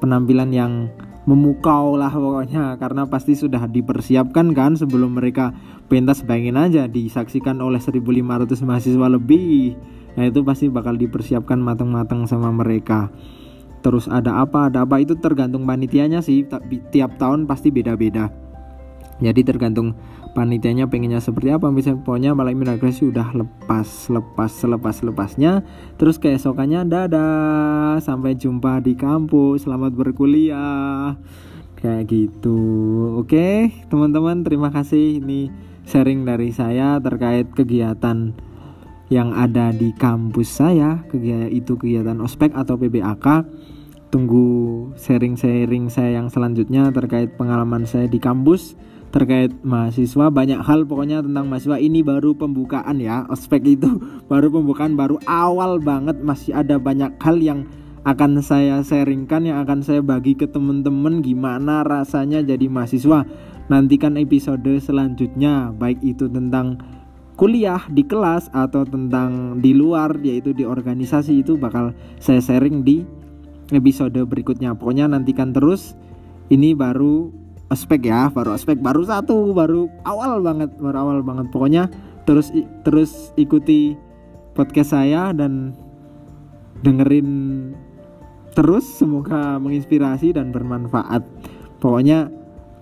Penampilan 0.00 0.48
yang 0.56 0.88
memukau 1.28 2.00
lah 2.00 2.08
pokoknya 2.08 2.80
karena 2.80 3.04
pasti 3.04 3.36
sudah 3.36 3.68
dipersiapkan 3.68 4.56
kan 4.56 4.72
sebelum 4.76 5.20
mereka 5.20 5.52
pentas 5.92 6.24
bayangin 6.24 6.56
aja 6.56 6.88
disaksikan 6.88 7.60
oleh 7.60 7.82
1500 7.82 8.56
mahasiswa 8.64 9.06
lebih. 9.10 9.76
Nah 10.16 10.24
itu 10.26 10.40
pasti 10.42 10.66
bakal 10.72 10.96
dipersiapkan 10.96 11.60
matang-matang 11.60 12.24
sama 12.24 12.48
mereka. 12.50 13.12
Terus 13.80 14.08
ada 14.08 14.40
apa 14.44 14.68
ada 14.72 14.84
apa? 14.84 15.00
Itu 15.00 15.16
tergantung 15.20 15.64
panitianya 15.64 16.20
sih 16.24 16.44
tiap 16.92 17.16
tahun 17.20 17.44
pasti 17.44 17.72
beda-beda. 17.72 18.28
Jadi 19.20 19.40
tergantung 19.44 19.92
panitianya 20.32 20.86
pengennya 20.86 21.18
seperti 21.18 21.50
apa? 21.54 21.68
Misalnya 21.68 22.02
pokoknya 22.02 22.30
malam 22.32 22.58
inaugurasi 22.58 23.10
udah 23.10 23.34
lepas 23.34 24.08
lepas 24.08 24.50
selepas 24.50 24.96
lepasnya. 25.02 25.66
Terus 25.98 26.16
keesokannya 26.22 26.86
dadah 26.86 27.98
sampai 28.02 28.38
jumpa 28.38 28.80
di 28.82 28.94
kampus 28.94 29.66
selamat 29.66 29.92
berkuliah. 29.94 31.18
Kayak 31.78 32.12
gitu. 32.12 32.60
Oke 33.20 33.74
teman-teman 33.90 34.46
terima 34.46 34.70
kasih. 34.70 35.18
Ini 35.18 35.50
sharing 35.84 36.22
dari 36.22 36.54
saya 36.54 37.00
terkait 37.02 37.50
kegiatan 37.52 38.32
yang 39.10 39.34
ada 39.34 39.74
di 39.74 39.90
kampus 39.96 40.62
saya. 40.62 41.02
Kegiatan 41.10 41.50
itu 41.50 41.74
kegiatan 41.74 42.18
ospek 42.22 42.54
atau 42.54 42.78
PBAK 42.78 43.26
tunggu 44.10 44.90
sharing-sharing 44.98 45.86
saya 45.86 46.18
yang 46.18 46.28
selanjutnya 46.28 46.90
terkait 46.90 47.38
pengalaman 47.38 47.86
saya 47.86 48.10
di 48.10 48.18
kampus 48.18 48.74
terkait 49.10 49.52
mahasiswa. 49.66 50.30
Banyak 50.30 50.62
hal 50.62 50.86
pokoknya 50.86 51.22
tentang 51.22 51.50
mahasiswa. 51.50 51.76
Ini 51.78 52.00
baru 52.06 52.34
pembukaan 52.34 53.02
ya 53.02 53.26
ospek 53.26 53.78
itu. 53.78 53.90
Baru 54.30 54.48
pembukaan 54.54 54.94
baru 54.94 55.18
awal 55.26 55.82
banget. 55.82 56.22
Masih 56.22 56.54
ada 56.54 56.78
banyak 56.78 57.18
hal 57.18 57.42
yang 57.42 57.66
akan 58.06 58.40
saya 58.40 58.80
sharingkan 58.80 59.44
yang 59.44 59.60
akan 59.60 59.82
saya 59.82 60.00
bagi 60.00 60.38
ke 60.38 60.46
temen-temen. 60.46 61.20
Gimana 61.20 61.82
rasanya 61.82 62.40
jadi 62.40 62.70
mahasiswa? 62.70 63.26
Nantikan 63.66 64.14
episode 64.14 64.70
selanjutnya. 64.78 65.74
Baik 65.74 65.98
itu 66.06 66.30
tentang 66.30 66.78
kuliah 67.34 67.82
di 67.90 68.06
kelas 68.06 68.52
atau 68.54 68.86
tentang 68.86 69.58
di 69.58 69.74
luar 69.74 70.14
yaitu 70.22 70.54
di 70.54 70.62
organisasi. 70.62 71.42
Itu 71.42 71.58
bakal 71.58 71.92
saya 72.22 72.38
sharing 72.38 72.86
di 72.86 73.02
episode 73.74 74.16
berikutnya. 74.22 74.78
Pokoknya 74.78 75.10
nantikan 75.10 75.50
terus. 75.50 75.98
Ini 76.50 76.74
baru 76.74 77.30
ospek 77.70 78.10
ya 78.10 78.28
baru 78.34 78.58
ospek 78.58 78.82
baru 78.82 79.06
satu 79.06 79.54
baru 79.54 79.86
awal 80.02 80.42
banget 80.42 80.74
baru 80.76 80.96
awal 81.06 81.18
banget. 81.22 81.46
Pokoknya 81.54 81.86
terus 82.26 82.50
terus 82.82 83.30
ikuti 83.38 83.94
podcast 84.52 84.92
saya 84.92 85.30
dan 85.30 85.72
dengerin 86.82 87.30
terus 88.52 88.84
semoga 88.84 89.56
menginspirasi 89.62 90.34
dan 90.34 90.50
bermanfaat. 90.50 91.22
Pokoknya 91.78 92.28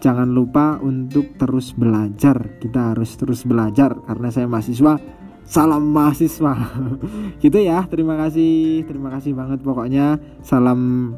jangan 0.01 0.32
lupa 0.32 0.80
untuk 0.80 1.36
terus 1.36 1.76
belajar 1.76 2.59
kita 2.59 2.97
harus 2.97 3.14
terus 3.20 3.45
belajar 3.45 3.99
karena 4.09 4.28
saya 4.32 4.49
mahasiswa 4.49 4.97
salam 5.45 5.84
mahasiswa. 5.93 6.55
Gitu 7.45 7.59
ya 7.61 7.84
terima 7.84 8.16
kasih 8.16 8.89
terima 8.89 9.12
kasih 9.12 9.36
banget 9.36 9.61
pokoknya. 9.61 10.16
Salam 10.41 11.12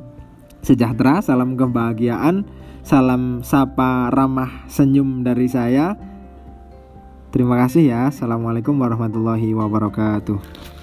sejahtera 0.60 1.24
salam 1.24 1.56
kebahagiaan 1.56 2.44
salam 2.80 3.44
sapa 3.44 4.08
ramah 4.10 4.64
senyum 4.66 5.22
dari 5.22 5.46
saya. 5.46 5.94
Terima 7.30 7.54
kasih 7.60 7.86
ya. 7.86 8.00
Assalamualaikum 8.10 8.74
warahmatullahi 8.74 9.54
wabarakatuh 9.54 10.79